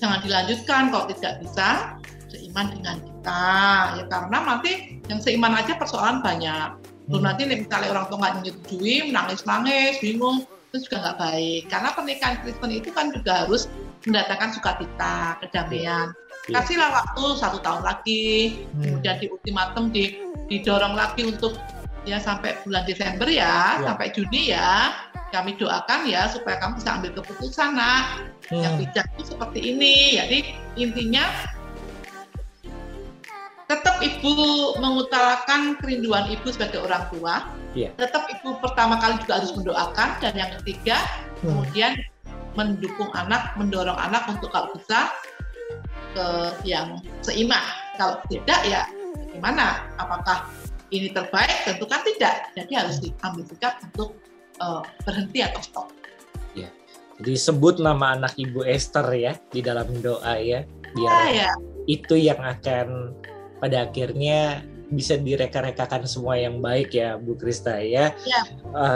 jangan 0.00 0.18
dilanjutkan 0.24 0.82
kalau 0.88 1.04
tidak 1.12 1.34
bisa 1.44 1.68
seiman 2.32 2.66
dengan 2.72 2.96
kita 3.04 3.46
ya 4.00 4.04
karena 4.08 4.38
nanti 4.42 4.72
yang 5.06 5.20
seiman 5.20 5.52
aja 5.54 5.76
persoalan 5.76 6.24
banyak 6.24 6.80
belum 7.10 7.20
hmm. 7.20 7.28
nanti 7.28 7.42
misalnya 7.46 7.88
orang 7.90 8.06
tua 8.08 8.18
nggak 8.22 8.34
menyetujui 8.42 8.96
menangis 9.10 9.42
nangis 9.44 9.94
bingung 9.98 10.46
itu 10.70 10.86
juga 10.86 10.96
nggak 11.02 11.18
baik 11.18 11.62
karena 11.66 11.88
pernikahan 11.90 12.36
Kristen 12.46 12.70
itu 12.70 12.90
kan 12.94 13.06
juga 13.10 13.32
harus 13.44 13.66
mendatangkan 14.06 14.50
sukacita 14.54 15.14
kedamaian 15.42 16.14
yeah. 16.48 16.62
kasihlah 16.62 16.90
waktu 16.94 17.24
satu 17.42 17.58
tahun 17.60 17.82
lagi 17.82 18.62
hmm. 18.72 18.82
kemudian 18.86 19.16
di 19.18 19.26
ultimatum 19.26 19.84
di 19.90 20.04
didorong 20.46 20.94
lagi 20.94 21.26
untuk 21.26 21.58
ya 22.06 22.22
sampai 22.22 22.56
bulan 22.62 22.86
Desember 22.86 23.26
ya 23.26 23.82
yeah. 23.82 23.84
sampai 23.84 24.06
Juni 24.14 24.54
ya 24.54 24.94
kami 25.30 25.56
doakan 25.56 26.06
ya 26.06 26.26
supaya 26.30 26.58
kamu 26.58 26.78
bisa 26.78 26.90
ambil 26.98 27.10
keputusan 27.22 27.70
nak 27.78 28.26
hmm. 28.50 28.62
yang 28.62 28.74
bijak 28.78 29.06
itu 29.16 29.34
seperti 29.34 29.58
ini 29.74 30.18
jadi 30.18 30.38
intinya 30.78 31.24
tetap 33.70 34.02
ibu 34.02 34.34
mengutarakan 34.82 35.78
kerinduan 35.78 36.26
ibu 36.26 36.50
sebagai 36.50 36.82
orang 36.82 37.06
tua. 37.14 37.46
Yeah. 37.70 37.94
Tetap 37.94 38.26
ibu 38.26 38.58
pertama 38.58 38.98
kali 38.98 39.22
juga 39.22 39.38
harus 39.38 39.54
mendoakan 39.54 40.18
dan 40.18 40.34
yang 40.34 40.50
ketiga 40.58 40.98
hmm. 40.98 41.46
kemudian 41.46 41.94
mendukung 42.58 43.06
anak, 43.14 43.54
mendorong 43.54 43.94
anak 43.94 44.26
untuk 44.26 44.50
kalau 44.50 44.74
bisa 44.74 45.14
ke 46.18 46.26
yang 46.66 46.98
seiman. 47.22 47.62
Kalau 47.94 48.18
tidak 48.26 48.60
ya 48.66 48.90
gimana? 49.30 49.86
Apakah 50.02 50.50
ini 50.90 51.14
terbaik? 51.14 51.62
Tentu 51.62 51.86
kan 51.86 52.02
tidak. 52.02 52.50
Jadi 52.58 52.72
harus 52.74 52.98
diambil 52.98 53.46
sikap 53.46 53.78
untuk 53.86 54.18
uh, 54.60 54.84
berhenti 55.02 55.40
atau 55.42 55.60
stop. 55.64 55.88
Ya. 56.54 56.68
Jadi 57.20 57.36
sebut 57.36 57.80
nama 57.80 58.16
anak 58.16 58.36
ibu 58.36 58.64
Esther 58.64 59.08
ya 59.12 59.32
di 59.52 59.60
dalam 59.60 59.88
doa 60.00 60.40
ya 60.40 60.64
biar 60.90 61.12
ya, 61.30 61.46
ya. 61.46 61.50
itu 61.86 62.14
yang 62.18 62.40
akan 62.40 63.14
pada 63.62 63.86
akhirnya 63.86 64.64
bisa 64.90 65.14
direka-rekakan 65.14 66.04
semua 66.04 66.34
yang 66.36 66.58
baik 66.58 66.92
ya 66.94 67.14
Bu 67.16 67.38
Krista 67.38 67.78
ya. 67.78 68.10
ya. 68.26 68.40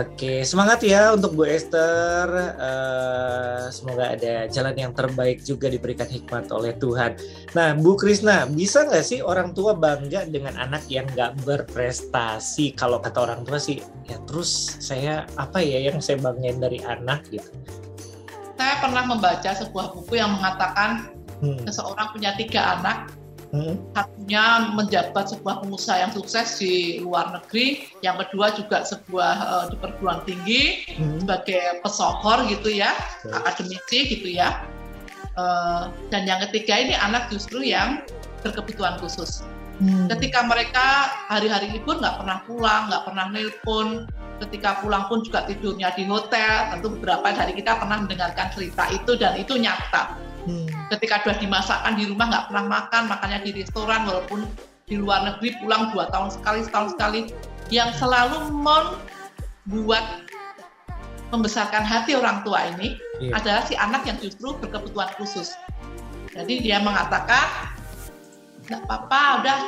Oke, 0.03 0.43
semangat 0.43 0.83
ya 0.83 1.15
untuk 1.15 1.39
Bu 1.39 1.47
Esther. 1.47 2.27
Uh, 2.59 3.71
semoga 3.71 4.15
ada 4.19 4.51
jalan 4.51 4.75
yang 4.75 4.93
terbaik 4.93 5.41
juga 5.47 5.71
diberikan 5.71 6.11
hikmat 6.11 6.51
oleh 6.51 6.75
Tuhan. 6.77 7.15
Nah, 7.55 7.79
Bu 7.79 7.95
Krista, 7.95 8.51
bisa 8.51 8.85
nggak 8.85 9.07
sih 9.07 9.23
orang 9.23 9.55
tua 9.55 9.73
bangga 9.79 10.27
dengan 10.27 10.59
anak 10.59 10.85
yang 10.91 11.07
nggak 11.15 11.47
berprestasi? 11.47 12.75
Kalau 12.75 12.99
kata 12.99 13.31
orang 13.31 13.47
tua 13.47 13.63
sih, 13.63 13.79
ya 14.11 14.19
terus 14.27 14.79
saya 14.83 15.25
apa 15.39 15.63
ya 15.63 15.91
yang 15.91 16.03
saya 16.03 16.19
banggain 16.19 16.59
dari 16.59 16.83
anak 16.83 17.31
gitu? 17.31 17.49
Saya 18.55 18.79
pernah 18.79 19.03
membaca 19.07 19.51
sebuah 19.51 19.95
buku 19.95 20.15
yang 20.19 20.35
mengatakan 20.39 21.11
hmm. 21.43 21.67
seseorang 21.67 22.11
punya 22.15 22.35
tiga 22.39 22.79
anak 22.79 23.11
Hmm. 23.55 23.79
Satunya 23.95 24.75
menjabat 24.75 25.31
sebuah 25.31 25.63
pengusaha 25.63 26.03
yang 26.03 26.11
sukses 26.11 26.59
di 26.59 26.99
luar 26.99 27.31
negeri, 27.31 27.87
yang 28.03 28.19
kedua 28.19 28.51
juga 28.59 28.83
sebuah 28.83 29.35
uh, 29.47 29.65
di 29.71 29.79
perguruan 29.79 30.27
tinggi 30.27 30.83
hmm. 30.99 31.23
sebagai 31.23 31.79
pesohor 31.87 32.51
gitu 32.51 32.75
ya, 32.75 32.99
okay. 33.23 33.31
akademisi 33.31 33.99
gitu 34.11 34.29
ya. 34.35 34.67
Uh, 35.39 35.95
dan 36.11 36.27
yang 36.27 36.43
ketiga 36.51 36.83
ini 36.83 36.99
anak 36.99 37.31
justru 37.31 37.63
yang 37.63 38.03
berkebutuhan 38.43 38.99
khusus. 38.99 39.47
Hmm. 39.79 40.07
Ketika 40.11 40.47
mereka 40.47 41.11
hari-hari 41.31 41.79
libur 41.79 41.99
nggak 42.03 42.23
pernah 42.23 42.39
pulang, 42.47 42.83
nggak 42.91 43.03
pernah 43.07 43.27
nelpon, 43.31 44.07
ketika 44.43 44.83
pulang 44.83 45.07
pun 45.07 45.23
juga 45.23 45.47
tidurnya 45.47 45.95
di 45.95 46.09
hotel. 46.09 46.75
Tentu 46.75 46.95
beberapa 46.99 47.31
dari 47.31 47.55
kita 47.55 47.79
pernah 47.79 48.03
mendengarkan 48.03 48.51
cerita 48.51 48.91
itu 48.91 49.15
dan 49.15 49.39
itu 49.39 49.55
nyata 49.59 50.25
Hmm. 50.45 50.69
Ketika 50.93 51.25
sudah 51.25 51.37
dimasakkan 51.41 51.97
di 51.97 52.05
rumah 52.09 52.29
nggak 52.29 52.45
pernah 52.53 52.65
makan, 52.69 53.03
makannya 53.09 53.39
di 53.49 53.51
restoran 53.65 54.05
walaupun 54.05 54.45
di 54.85 55.01
luar 55.01 55.25
negeri 55.25 55.57
pulang 55.61 55.89
dua 55.97 56.13
tahun 56.13 56.29
sekali, 56.29 56.61
setahun 56.65 56.93
sekali. 56.97 57.33
Yang 57.73 57.97
selalu 58.05 58.53
membuat 58.53 60.29
membesarkan 61.33 61.81
hati 61.81 62.13
orang 62.13 62.45
tua 62.45 62.77
ini 62.77 63.01
yeah. 63.25 63.41
adalah 63.41 63.65
si 63.65 63.73
anak 63.75 64.05
yang 64.05 64.21
justru 64.21 64.53
berkebutuhan 64.61 65.09
khusus. 65.17 65.57
Jadi 66.37 66.61
dia 66.61 66.85
mengatakan, 66.85 67.73
nggak 68.69 68.85
apa-apa, 68.85 69.23
udah 69.41 69.59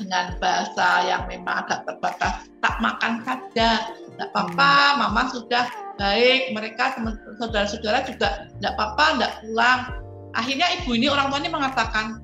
dengan 0.00 0.32
bahasa 0.40 1.04
yang 1.04 1.28
memang 1.28 1.68
agak 1.68 1.84
terbatas, 1.84 2.48
tak 2.64 2.80
makan 2.80 3.20
saja, 3.28 3.92
nggak 4.14 4.28
apa-apa, 4.30 4.72
hmm. 4.72 4.96
mama 5.02 5.22
sudah 5.34 5.64
baik, 5.98 6.54
mereka 6.54 6.98
saudara-saudara 7.38 8.06
juga 8.06 8.50
nggak 8.62 8.72
apa-apa, 8.74 9.04
nggak 9.18 9.32
pulang, 9.42 9.80
akhirnya 10.34 10.66
ibu 10.82 10.98
ini 10.98 11.06
orang 11.06 11.30
tuanya 11.30 11.50
mengatakan 11.50 12.20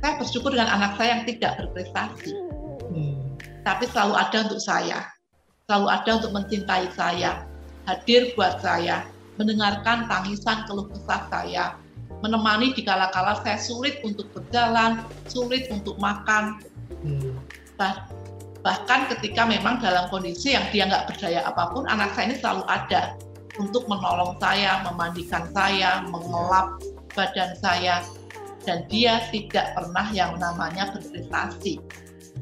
saya 0.00 0.12
bersyukur 0.16 0.54
dengan 0.54 0.70
anak 0.72 0.96
saya 0.96 1.20
yang 1.20 1.22
tidak 1.26 1.52
berprestasi 1.60 2.32
hmm. 2.94 3.36
tapi 3.66 3.84
selalu 3.90 4.14
ada 4.16 4.38
untuk 4.46 4.60
saya 4.62 4.98
selalu 5.66 5.86
ada 5.90 6.10
untuk 6.22 6.32
mencintai 6.32 6.86
saya 6.94 7.44
hadir 7.84 8.32
buat 8.38 8.62
saya 8.62 9.04
mendengarkan 9.36 10.08
tangisan 10.08 10.64
keluh 10.70 10.88
kesah 10.88 11.28
saya 11.28 11.76
menemani 12.24 12.72
di 12.72 12.86
kala-kala 12.86 13.36
saya 13.44 13.60
sulit 13.60 14.00
untuk 14.06 14.30
berjalan 14.32 15.04
sulit 15.28 15.68
untuk 15.68 15.98
makan 16.00 16.62
hmm. 17.04 17.36
bah 17.76 18.08
bahkan 18.66 19.06
ketika 19.14 19.46
memang 19.46 19.78
dalam 19.78 20.10
kondisi 20.10 20.58
yang 20.58 20.66
dia 20.74 20.90
nggak 20.90 21.14
berdaya 21.14 21.46
apa 21.46 21.70
pun 21.70 21.86
anak 21.86 22.18
saya 22.18 22.34
ini 22.34 22.36
selalu 22.42 22.66
ada 22.66 23.14
untuk 23.62 23.86
menolong 23.86 24.34
saya 24.42 24.82
memandikan 24.82 25.46
saya 25.54 26.02
mengelap 26.10 26.82
badan 27.14 27.54
saya. 27.62 28.02
Dan 28.66 28.82
dia 28.90 29.22
tidak 29.30 29.78
pernah 29.78 30.10
yang 30.10 30.42
namanya 30.42 30.90
berprestasi. 30.90 31.78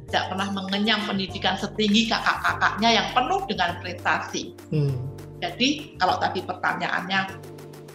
Tidak 0.08 0.24
pernah 0.32 0.48
mengenyang 0.56 1.04
pendidikan 1.04 1.60
setinggi 1.60 2.08
kakak-kakaknya 2.08 2.96
yang 2.96 3.08
penuh 3.12 3.44
dengan 3.44 3.76
prestasi. 3.84 4.56
Hmm. 4.72 4.96
jadi 5.44 6.00
kalau 6.00 6.16
tadi 6.16 6.40
pertanyaannya 6.40 7.36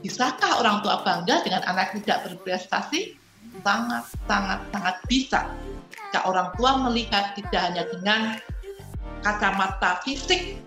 bisakah 0.06 0.62
orang 0.62 0.86
tua 0.86 1.02
bangga 1.02 1.42
dengan 1.42 1.66
anak 1.66 1.98
tidak 1.98 2.30
berprestasi? 2.30 3.18
Sangat 3.66 4.06
sangat 4.30 4.62
sangat 4.70 4.96
bisa 5.10 5.50
jika 5.90 6.26
orang 6.26 6.50
tua 6.58 6.72
melihat 6.90 7.38
tidak 7.38 7.62
hanya 7.70 7.84
dengan 7.90 8.22
kacamata 9.22 10.00
fisik 10.02 10.58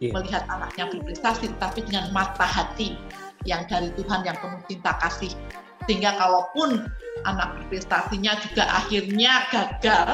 yeah. 0.00 0.12
melihat 0.12 0.44
anaknya 0.52 0.88
berprestasi 0.92 1.50
tapi 1.56 1.84
dengan 1.84 2.12
mata 2.12 2.44
hati 2.44 2.96
yang 3.46 3.64
dari 3.70 3.92
Tuhan 3.94 4.26
yang 4.26 4.36
penuh 4.42 4.60
cinta 4.66 4.98
kasih 5.00 5.32
sehingga 5.86 6.18
kalaupun 6.18 6.90
anak 7.24 7.48
berprestasinya 7.62 8.34
juga 8.42 8.64
akhirnya 8.66 9.46
gagal 9.54 10.08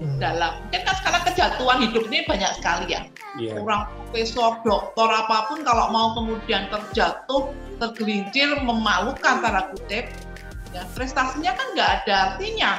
hmm. 0.00 0.16
dalam 0.18 0.56
mungkin 0.66 0.82
kan 0.88 0.94
sekarang 0.98 1.22
kejatuhan 1.28 1.78
hidup 1.84 2.04
ini 2.08 2.18
banyak 2.24 2.52
sekali 2.58 2.86
ya 2.96 3.02
yeah. 3.36 3.60
orang 3.60 3.86
profesor 4.08 4.56
doktor 4.64 5.08
apa 5.08 5.52
pun 5.52 5.60
kalau 5.62 5.92
mau 5.92 6.16
kemudian 6.16 6.66
terjatuh 6.72 7.52
tergelincir 7.76 8.56
memalukan 8.64 9.44
tanda 9.44 9.68
kutip 9.70 10.08
ya 10.72 10.82
prestasinya 10.96 11.52
kan 11.52 11.66
nggak 11.76 11.90
ada 12.02 12.14
artinya 12.32 12.70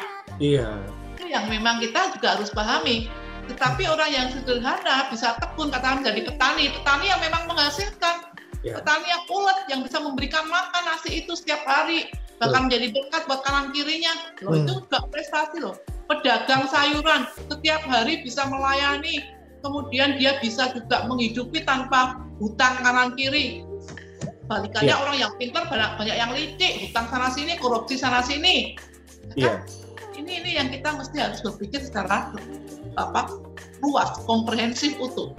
iya 0.42 0.74
yeah. 0.74 1.03
Yang 1.34 1.46
memang 1.50 1.82
kita 1.82 2.14
juga 2.14 2.38
harus 2.38 2.54
pahami 2.54 3.10
Tetapi 3.44 3.84
orang 3.92 4.08
yang 4.08 4.28
sederhana 4.32 5.12
bisa 5.12 5.36
tekun 5.36 5.68
katakan 5.68 6.00
menjadi 6.00 6.32
petani, 6.32 6.72
petani 6.80 7.12
yang 7.12 7.20
memang 7.20 7.44
menghasilkan, 7.52 8.32
ya. 8.64 8.80
petani 8.80 9.04
yang 9.04 9.24
ulet 9.28 9.60
yang 9.68 9.82
bisa 9.84 10.00
memberikan 10.00 10.48
makan 10.48 10.84
nasi 10.88 11.20
itu 11.20 11.36
setiap 11.36 11.60
hari, 11.68 12.08
bahkan 12.40 12.72
menjadi 12.72 12.96
berkat 12.96 13.28
buat 13.28 13.44
kanan 13.44 13.76
kirinya. 13.76 14.32
Loh 14.48 14.56
hmm. 14.56 14.64
itu 14.64 14.72
juga 14.88 15.04
prestasi 15.12 15.60
loh. 15.60 15.76
Pedagang 16.08 16.72
sayuran 16.72 17.28
setiap 17.52 17.84
hari 17.84 18.24
bisa 18.24 18.48
melayani, 18.48 19.28
kemudian 19.60 20.16
dia 20.16 20.40
bisa 20.40 20.72
juga 20.72 21.04
menghidupi 21.04 21.68
tanpa 21.68 22.24
hutang 22.40 22.80
kanan 22.80 23.12
kiri 23.20 23.68
balikannya 24.48 24.92
yeah. 24.92 25.00
orang 25.00 25.18
yang 25.18 25.32
pintar 25.40 25.64
banyak 25.72 25.92
banyak 25.96 26.18
yang 26.20 26.32
licik 26.36 26.74
hutang 26.84 27.08
sana 27.08 27.32
sini 27.32 27.56
korupsi 27.58 27.96
sana 27.96 28.20
sini 28.20 28.76
kan? 29.40 29.64
Ini 30.24 30.34
ini 30.42 30.52
yang 30.56 30.68
kita 30.72 30.96
mesti 30.96 31.18
harus 31.20 31.40
berpikir 31.44 31.84
secara 31.84 32.32
apa 32.96 33.22
luas 33.84 34.10
komprehensif 34.24 34.96
utuh 34.98 35.36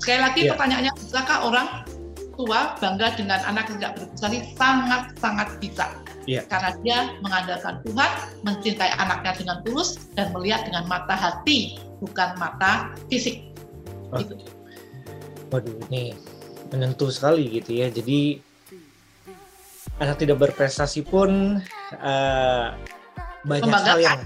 sekali 0.00 0.20
lagi 0.24 0.40
yeah. 0.48 0.50
pertanyaannya 0.56 0.92
bisakah 0.96 1.38
orang 1.44 1.68
tua 2.32 2.74
bangga 2.80 3.12
dengan 3.14 3.44
anak 3.44 3.68
yang 3.68 3.76
tidak 3.78 3.92
berprestasi 4.00 4.38
sangat 4.56 5.02
sangat 5.20 5.48
bisa 5.60 5.86
yeah. 6.24 6.42
karena 6.48 6.70
dia 6.80 6.98
mengandalkan 7.20 7.78
Tuhan 7.84 8.10
mencintai 8.42 8.92
anaknya 8.96 9.32
dengan 9.36 9.56
tulus 9.62 10.00
dan 10.16 10.32
melihat 10.32 10.64
dengan 10.64 10.88
mata 10.88 11.12
hati 11.12 11.76
bukan 12.00 12.34
mata 12.40 12.96
fisik 13.12 13.52
oh. 14.10 14.18
gitu. 14.18 14.34
waduh 15.52 15.76
ini 15.92 16.16
menyentuh 16.72 17.12
sekali 17.12 17.60
gitu 17.60 17.76
ya. 17.76 17.92
Jadi 17.92 18.40
anak 20.00 20.16
tidak 20.24 20.40
berprestasi 20.40 21.04
pun 21.04 21.60
uh, 22.00 22.66
banyak 23.46 23.72
hal 23.72 23.98
yang 24.00 24.20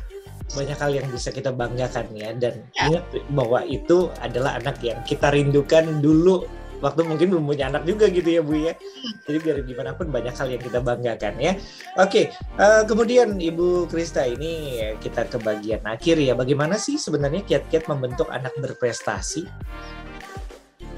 banyak 0.46 0.78
hal 0.78 0.90
yang 0.94 1.06
bisa 1.10 1.34
kita 1.34 1.50
banggakan 1.50 2.06
ya 2.14 2.30
dan 2.38 2.62
ya. 2.70 2.86
ingat 2.86 3.04
bahwa 3.34 3.66
itu 3.66 4.08
adalah 4.22 4.54
anak 4.62 4.78
yang 4.78 5.02
kita 5.02 5.34
rindukan 5.34 5.98
dulu 5.98 6.46
waktu 6.80 7.02
mungkin 7.08 7.32
belum 7.32 7.44
punya 7.48 7.72
anak 7.72 7.88
juga 7.88 8.06
gitu 8.12 8.28
ya 8.28 8.40
Bu 8.44 8.54
ya. 8.54 8.76
Jadi 9.24 9.38
biar 9.42 9.56
gimana 9.64 9.96
pun 9.96 10.12
banyak 10.12 10.34
hal 10.36 10.48
yang 10.52 10.62
kita 10.62 10.78
banggakan 10.84 11.34
ya. 11.40 11.52
Oke, 11.98 12.30
uh, 12.60 12.84
kemudian 12.84 13.40
Ibu 13.40 13.88
Krista 13.88 14.28
ini 14.28 14.80
kita 15.00 15.26
ke 15.26 15.40
bagian 15.40 15.82
akhir 15.88 16.20
ya. 16.20 16.36
Bagaimana 16.36 16.76
sih 16.76 17.00
sebenarnya 17.00 17.42
kiat-kiat 17.48 17.88
membentuk 17.88 18.28
anak 18.28 18.52
berprestasi? 18.60 19.48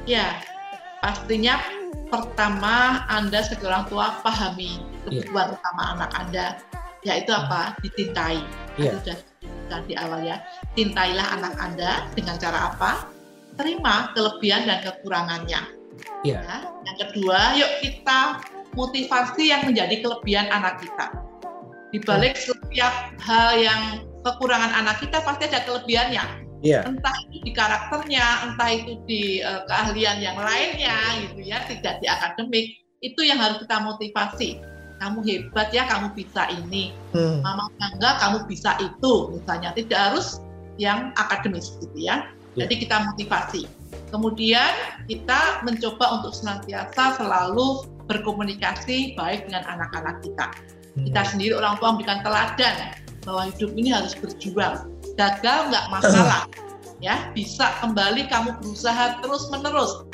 Ya, 0.09 0.41
pastinya 0.99 1.61
pertama 2.09 3.05
Anda 3.07 3.45
sebagai 3.45 3.69
orang 3.69 3.85
tua 3.87 4.07
pahami 4.25 4.81
kebutuhan 5.05 5.53
yeah. 5.53 5.57
utama 5.57 5.83
anak 5.95 6.11
Anda 6.17 6.47
yaitu 7.09 7.33
apa 7.33 7.73
dicintai 7.81 8.45
yeah. 8.77 8.93
itu 8.93 9.17
sudah 9.41 9.81
di 9.89 9.95
awal 9.97 10.21
ya 10.21 10.45
cintailah 10.77 11.27
anak 11.41 11.55
Anda 11.57 11.93
dengan 12.13 12.37
cara 12.37 12.73
apa 12.73 13.09
terima 13.57 14.13
kelebihan 14.13 14.69
dan 14.69 14.85
kekurangannya 14.85 15.61
yeah. 16.23 16.45
ya. 16.45 16.57
yang 16.85 16.97
kedua 17.09 17.57
yuk 17.57 17.73
kita 17.81 18.45
motivasi 18.77 19.51
yang 19.51 19.65
menjadi 19.65 20.05
kelebihan 20.05 20.47
anak 20.53 20.85
kita 20.85 21.07
di 21.89 21.99
balik 22.05 22.37
hmm. 22.37 22.53
setiap 22.53 22.95
hal 23.25 23.57
yang 23.57 24.05
kekurangan 24.21 24.71
anak 24.85 25.01
kita 25.01 25.25
pasti 25.25 25.49
ada 25.49 25.65
kelebihannya 25.65 26.49
yeah. 26.63 26.83
entah 26.87 27.15
itu 27.29 27.39
di 27.47 27.53
karakternya, 27.55 28.51
entah 28.51 28.71
itu 28.71 28.99
di 29.07 29.43
uh, 29.43 29.63
keahlian 29.67 30.19
yang 30.23 30.37
lainnya 30.39 30.99
gitu 31.27 31.41
ya, 31.47 31.63
tidak 31.71 32.03
di 32.03 32.07
akademik, 32.11 32.67
itu 33.03 33.21
yang 33.23 33.39
harus 33.39 33.63
kita 33.63 33.79
motivasi. 33.79 34.59
Kamu 34.99 35.23
hebat 35.25 35.71
ya, 35.71 35.87
kamu 35.87 36.15
bisa 36.15 36.51
ini. 36.51 36.95
Hmm. 37.15 37.41
Mama 37.43 37.71
bangga 37.79 38.19
kamu 38.19 38.39
bisa 38.51 38.75
itu, 38.83 39.13
misalnya. 39.33 39.71
Tidak 39.75 39.99
harus 39.99 40.43
yang 40.79 41.15
akademis 41.19 41.79
gitu 41.79 41.99
ya. 41.99 42.27
Yeah. 42.55 42.67
Jadi 42.67 42.87
kita 42.87 42.97
motivasi. 43.15 43.63
Kemudian 44.11 44.73
kita 45.07 45.63
mencoba 45.63 46.21
untuk 46.21 46.33
senantiasa 46.35 47.21
selalu 47.21 47.87
berkomunikasi 48.09 49.15
baik 49.15 49.47
dengan 49.47 49.63
anak-anak 49.69 50.25
kita. 50.25 50.47
Hmm. 50.97 51.05
Kita 51.07 51.21
sendiri 51.29 51.55
orang 51.55 51.77
tua 51.79 51.95
memberikan 51.95 52.25
teladan 52.25 52.97
bahwa 53.29 53.53
hidup 53.53 53.71
ini 53.77 53.93
harus 53.93 54.17
berjuang 54.17 54.89
gagal 55.21 55.59
nggak 55.69 55.87
masalah 55.93 56.49
ya 57.05 57.29
bisa 57.37 57.77
kembali 57.85 58.25
kamu 58.33 58.57
berusaha 58.57 59.21
terus 59.21 59.53
menerus 59.53 60.08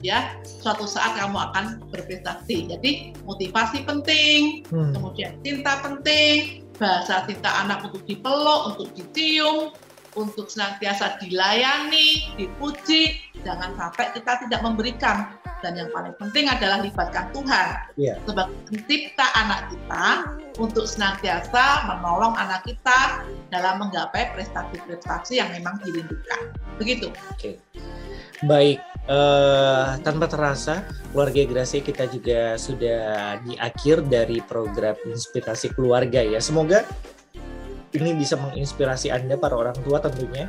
ya 0.00 0.36
suatu 0.44 0.88
saat 0.88 1.16
kamu 1.16 1.36
akan 1.36 1.64
berprestasi 1.92 2.72
jadi 2.72 2.90
motivasi 3.24 3.84
penting 3.84 4.64
hmm. 4.68 4.96
kemudian 4.96 5.36
cinta 5.44 5.80
penting 5.84 6.64
bahasa 6.80 7.28
cinta 7.28 7.50
anak 7.60 7.84
untuk 7.84 8.02
dipeluk 8.08 8.74
untuk 8.74 8.88
dicium 8.96 9.76
untuk 10.18 10.50
senantiasa 10.50 11.22
dilayani, 11.22 12.34
dipuji, 12.34 13.14
jangan 13.46 13.74
sampai 13.78 14.10
kita 14.10 14.42
tidak 14.46 14.60
memberikan. 14.64 15.38
Dan 15.60 15.76
yang 15.76 15.92
paling 15.92 16.16
penting 16.16 16.48
adalah 16.48 16.80
libatkan 16.80 17.28
Tuhan 17.36 17.68
yeah. 18.00 18.16
sebagai 18.24 18.56
pencipta 18.64 19.28
anak 19.36 19.68
kita 19.68 20.06
untuk 20.56 20.88
senantiasa 20.88 21.84
menolong 21.84 22.32
anak 22.32 22.64
kita 22.64 23.28
dalam 23.52 23.76
menggapai 23.76 24.32
prestasi-prestasi 24.32 25.36
yang 25.36 25.52
memang 25.52 25.76
dirindukan. 25.84 26.56
Begitu. 26.80 27.12
Oke. 27.12 27.36
Okay. 27.36 27.54
Baik, 28.48 28.80
uh, 29.06 29.96
tanpa 30.02 30.26
terasa 30.28 30.84
keluarga 31.14 31.42
Grasi 31.46 31.80
kita 31.80 32.10
juga 32.10 32.58
sudah 32.60 33.38
di 33.44 33.56
akhir 33.56 34.04
dari 34.10 34.42
program 34.44 34.96
inspirasi 35.06 35.72
keluarga 35.72 36.20
ya. 36.20 36.42
Semoga 36.42 36.84
ini 37.94 38.14
bisa 38.14 38.36
menginspirasi 38.38 39.10
Anda 39.10 39.38
para 39.40 39.56
orang 39.56 39.76
tua 39.82 39.98
tentunya 40.02 40.46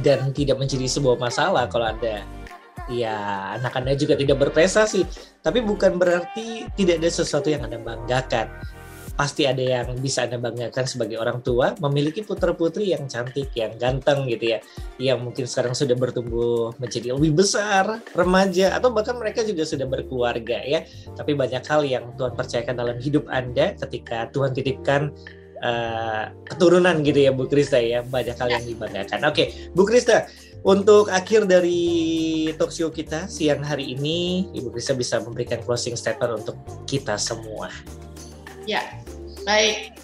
dan 0.00 0.32
tidak 0.32 0.56
menjadi 0.56 0.88
sebuah 0.88 1.20
masalah 1.20 1.68
kalau 1.68 1.92
ada 1.92 2.24
ya 2.90 3.14
anak 3.60 3.76
Anda 3.76 3.92
juga 3.94 4.16
tidak 4.16 4.40
berprestasi 4.48 5.04
tapi 5.44 5.60
bukan 5.60 6.00
berarti 6.00 6.66
tidak 6.74 7.04
ada 7.04 7.10
sesuatu 7.12 7.52
yang 7.52 7.68
Anda 7.68 7.78
banggakan 7.78 8.48
pasti 9.12 9.44
ada 9.44 9.60
yang 9.60 9.92
bisa 10.00 10.24
Anda 10.24 10.40
banggakan 10.40 10.84
sebagai 10.88 11.20
orang 11.20 11.44
tua 11.44 11.76
memiliki 11.78 12.24
putra-putri 12.24 12.96
yang 12.96 13.04
cantik, 13.06 13.52
yang 13.52 13.76
ganteng 13.76 14.24
gitu 14.28 14.56
ya 14.56 14.58
yang 14.96 15.20
mungkin 15.20 15.44
sekarang 15.44 15.76
sudah 15.76 15.92
bertumbuh 15.94 16.72
menjadi 16.80 17.12
lebih 17.12 17.44
besar, 17.44 18.00
remaja 18.16 18.72
atau 18.76 18.88
bahkan 18.90 19.16
mereka 19.20 19.44
juga 19.44 19.68
sudah 19.68 19.84
berkeluarga 19.84 20.64
ya 20.64 20.84
tapi 21.12 21.36
banyak 21.36 21.62
hal 21.64 21.82
yang 21.84 22.04
Tuhan 22.16 22.32
percayakan 22.32 22.74
dalam 22.76 22.96
hidup 22.98 23.28
Anda 23.28 23.76
ketika 23.76 24.32
Tuhan 24.32 24.56
titipkan 24.56 25.12
uh, 25.62 26.24
keturunan 26.48 27.00
gitu 27.06 27.28
ya 27.28 27.30
Bu 27.30 27.46
Krista 27.46 27.78
ya 27.78 28.02
banyak 28.04 28.36
hal 28.36 28.48
yang 28.50 28.64
dibanggakan. 28.66 29.22
Oke, 29.28 29.32
okay, 29.32 29.46
Bu 29.72 29.86
Krista 29.86 30.26
untuk 30.62 31.10
akhir 31.10 31.50
dari 31.50 31.82
talk 32.54 32.70
show 32.70 32.90
kita 32.90 33.26
siang 33.26 33.62
hari 33.66 33.94
ini 33.94 34.46
Ibu 34.54 34.74
Krista 34.74 34.94
bisa 34.94 35.18
memberikan 35.22 35.62
closing 35.62 35.98
statement 35.98 36.46
untuk 36.46 36.56
kita 36.86 37.18
semua. 37.18 37.70
Ya, 38.64 38.82
baik. 39.44 39.96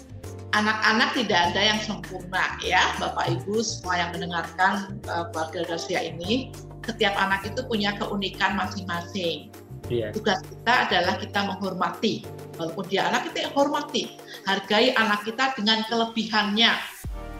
Anak-anak 0.49 1.13
tidak 1.13 1.53
ada 1.53 1.61
yang 1.61 1.79
sempurna 1.85 2.57
ya, 2.65 2.81
Bapak 2.97 3.29
Ibu 3.29 3.61
semua 3.61 4.01
yang 4.01 4.17
mendengarkan 4.17 4.97
uh, 5.05 5.29
keluarga 5.29 5.61
Garcia 5.69 6.01
ini, 6.01 6.49
setiap 6.81 7.13
anak 7.21 7.45
itu 7.45 7.61
punya 7.69 7.93
keunikan 8.01 8.57
masing-masing. 8.57 9.53
Yeah. 9.93 10.09
Tugas 10.09 10.41
kita 10.41 10.89
adalah 10.89 11.21
kita 11.21 11.39
menghormati, 11.53 12.25
walaupun 12.59 12.85
dia 12.91 13.07
anak 13.07 13.31
kita 13.31 13.47
hormati 13.55 14.19
hargai 14.43 14.91
anak 14.99 15.23
kita 15.23 15.55
dengan 15.55 15.79
kelebihannya 15.87 16.75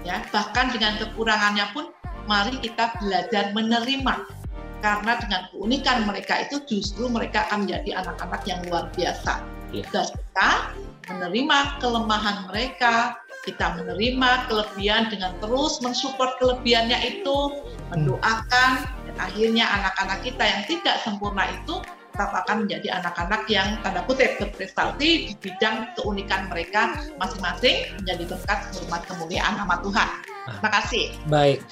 ya 0.07 0.15
bahkan 0.31 0.71
dengan 0.71 0.95
kekurangannya 0.95 1.67
pun 1.75 1.91
mari 2.25 2.55
kita 2.63 2.95
belajar 3.03 3.51
menerima 3.51 4.15
karena 4.79 5.19
dengan 5.19 5.41
keunikan 5.51 6.07
mereka 6.07 6.47
itu 6.47 6.63
justru 6.63 7.11
mereka 7.11 7.43
akan 7.51 7.67
menjadi 7.67 7.99
anak-anak 7.99 8.41
yang 8.47 8.59
luar 8.71 8.87
biasa 8.95 9.43
yeah. 9.75 9.83
kita 9.83 10.07
menerima 11.09 11.81
kelemahan 11.81 12.45
mereka 12.47 13.17
kita 13.47 13.81
menerima 13.81 14.51
kelebihan 14.51 15.09
dengan 15.09 15.31
terus 15.39 15.79
mensupport 15.79 16.35
kelebihannya 16.37 16.99
itu 17.17 17.37
mendoakan 17.89 18.71
dan 18.83 19.15
akhirnya 19.17 19.65
anak-anak 19.79 20.19
kita 20.21 20.43
yang 20.43 20.61
tidak 20.67 20.95
sempurna 21.01 21.47
itu 21.49 21.79
tetap 22.19 22.35
akan 22.43 22.67
menjadi 22.67 22.99
anak-anak 22.99 23.47
yang 23.47 23.79
tanda 23.79 24.03
kutip 24.03 24.35
berprestasi 24.43 25.31
di 25.31 25.33
bidang 25.39 25.87
keunikan 25.95 26.51
mereka 26.51 26.99
masing-masing 27.15 27.95
menjadi 28.03 28.27
berkat 28.27 28.59
hormat 28.75 29.07
kemuliaan 29.07 29.55
nama 29.55 29.79
Tuhan. 29.79 30.09
Terima 30.51 30.69
kasih. 30.83 31.05
Baik. 31.31 31.63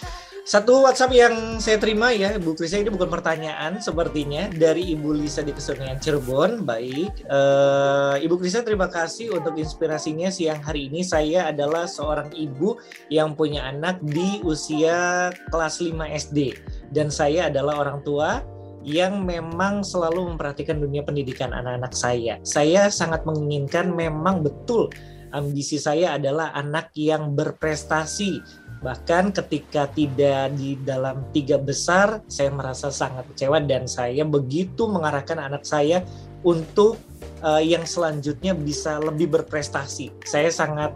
Satu 0.47 0.79
WhatsApp 0.87 1.11
yang 1.11 1.59
saya 1.59 1.75
terima 1.75 2.07
ya, 2.15 2.39
Bu 2.39 2.55
Krisa 2.55 2.79
ini 2.79 2.87
bukan 2.87 3.11
pertanyaan 3.11 3.83
sepertinya 3.83 4.47
dari 4.47 4.95
Ibu 4.95 5.11
Lisa 5.11 5.43
di 5.43 5.51
Kesenian 5.51 5.99
Cirebon. 5.99 6.63
Baik, 6.63 7.27
uh, 7.27 8.15
Ibu 8.15 8.39
Krisa 8.39 8.63
terima 8.63 8.87
kasih 8.87 9.35
untuk 9.35 9.59
inspirasinya 9.59 10.31
siang 10.31 10.63
hari 10.63 10.87
ini. 10.87 11.03
Saya 11.03 11.51
adalah 11.51 11.83
seorang 11.83 12.31
ibu 12.31 12.79
yang 13.11 13.35
punya 13.35 13.67
anak 13.67 13.99
di 13.99 14.39
usia 14.47 15.35
kelas 15.51 15.83
5 15.83 16.15
SD 16.15 16.55
dan 16.95 17.11
saya 17.11 17.51
adalah 17.51 17.83
orang 17.83 17.99
tua 18.07 18.39
yang 18.87 19.27
memang 19.27 19.83
selalu 19.83 20.31
memperhatikan 20.31 20.79
dunia 20.79 21.03
pendidikan 21.03 21.51
anak-anak 21.51 21.91
saya. 21.91 22.39
Saya 22.47 22.87
sangat 22.87 23.27
menginginkan 23.27 23.91
memang 23.91 24.47
betul 24.47 24.87
ambisi 25.35 25.75
saya 25.75 26.15
adalah 26.15 26.55
anak 26.55 26.95
yang 26.95 27.35
berprestasi. 27.35 28.39
Bahkan 28.77 29.33
ketika 29.33 29.89
tidak 29.89 30.53
di 30.53 30.77
dalam 30.85 31.25
tiga 31.33 31.57
besar, 31.57 32.21
saya 32.29 32.53
merasa 32.53 32.93
sangat 32.93 33.25
kecewa 33.33 33.57
dan 33.65 33.89
saya 33.89 34.21
begitu 34.21 34.85
mengarahkan 34.85 35.41
anak 35.41 35.65
saya 35.65 36.05
untuk 36.45 37.01
uh, 37.41 37.61
yang 37.61 37.83
selanjutnya 37.83 38.53
bisa 38.53 39.01
lebih 39.01 39.33
berprestasi. 39.33 40.13
Saya 40.25 40.53
sangat 40.53 40.93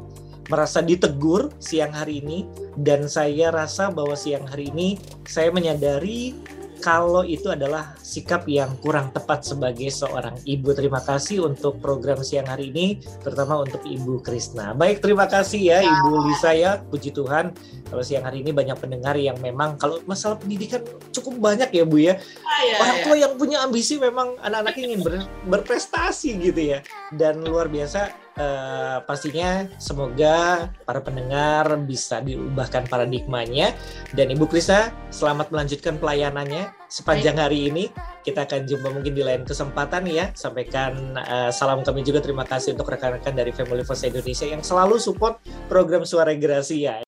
merasa 0.50 0.84
ditegur 0.84 1.48
siang 1.64 1.96
hari 1.96 2.20
ini 2.20 2.44
dan 2.76 3.08
saya 3.08 3.50
rasa 3.54 3.88
bahwa 3.88 4.14
siang 4.20 4.46
hari 4.46 4.68
ini 4.74 5.00
saya 5.24 5.48
menyadari 5.54 6.36
kalau 6.82 7.22
itu 7.22 7.54
adalah 7.54 7.94
sikap 8.02 8.50
yang 8.50 8.74
kurang 8.82 9.14
tepat 9.14 9.46
sebagai 9.46 9.88
seorang 9.94 10.36
ibu. 10.50 10.74
Terima 10.74 10.98
kasih 11.00 11.46
untuk 11.46 11.78
program 11.78 12.20
siang 12.26 12.50
hari 12.50 12.74
ini, 12.74 13.00
terutama 13.22 13.62
untuk 13.62 13.86
Ibu 13.86 14.26
Krisna. 14.26 14.74
Baik, 14.74 15.00
terima 15.00 15.30
kasih 15.30 15.62
ya, 15.62 15.78
ya. 15.80 15.94
Ibu 15.94 16.10
Lisa 16.28 16.52
ya. 16.58 16.82
Puji 16.82 17.14
Tuhan, 17.14 17.54
kalau 17.88 18.04
siang 18.04 18.26
hari 18.26 18.42
ini 18.42 18.50
banyak 18.50 18.76
pendengar 18.82 19.14
yang 19.16 19.38
memang 19.40 19.78
kalau 19.78 20.02
masalah 20.10 20.42
pendidikan 20.42 20.82
cukup 21.14 21.38
banyak 21.38 21.70
ya 21.70 21.84
Bu 21.86 22.02
ya. 22.02 22.18
Ah, 22.44 22.62
ya 22.66 22.76
Orang 22.82 22.98
ya. 22.98 23.04
tua 23.06 23.16
yang 23.16 23.34
punya 23.38 23.58
ambisi 23.62 24.02
memang 24.02 24.36
anak-anak 24.42 24.76
ingin 24.82 25.00
ber, 25.06 25.22
berprestasi 25.48 26.42
gitu 26.42 26.62
ya. 26.76 26.80
Dan 27.14 27.46
luar 27.46 27.70
biasa 27.70 28.10
Uh, 28.32 29.04
pastinya 29.04 29.68
semoga 29.76 30.72
para 30.88 31.04
pendengar 31.04 31.76
bisa 31.84 32.24
diubahkan 32.24 32.88
paradigmanya. 32.88 33.76
Dan 34.16 34.32
Ibu 34.32 34.48
Krista 34.48 34.96
selamat 35.12 35.52
melanjutkan 35.52 36.00
pelayanannya 36.00 36.72
sepanjang 36.88 37.38
hari 37.38 37.68
ini. 37.68 37.92
Kita 38.24 38.48
akan 38.48 38.64
jumpa 38.64 38.88
mungkin 38.96 39.12
di 39.12 39.24
lain 39.26 39.44
kesempatan 39.44 40.08
ya. 40.08 40.32
Sampaikan 40.32 41.20
uh, 41.20 41.52
salam 41.52 41.84
kami 41.84 42.08
juga. 42.08 42.24
Terima 42.24 42.48
kasih 42.48 42.74
untuk 42.74 42.88
rekan-rekan 42.88 43.36
dari 43.36 43.52
Family 43.52 43.84
Voice 43.84 44.08
Indonesia 44.08 44.48
yang 44.48 44.64
selalu 44.64 44.96
support 44.96 45.44
program 45.68 46.08
Suara 46.08 46.32
Gerasi 46.32 46.88
ya 46.88 47.04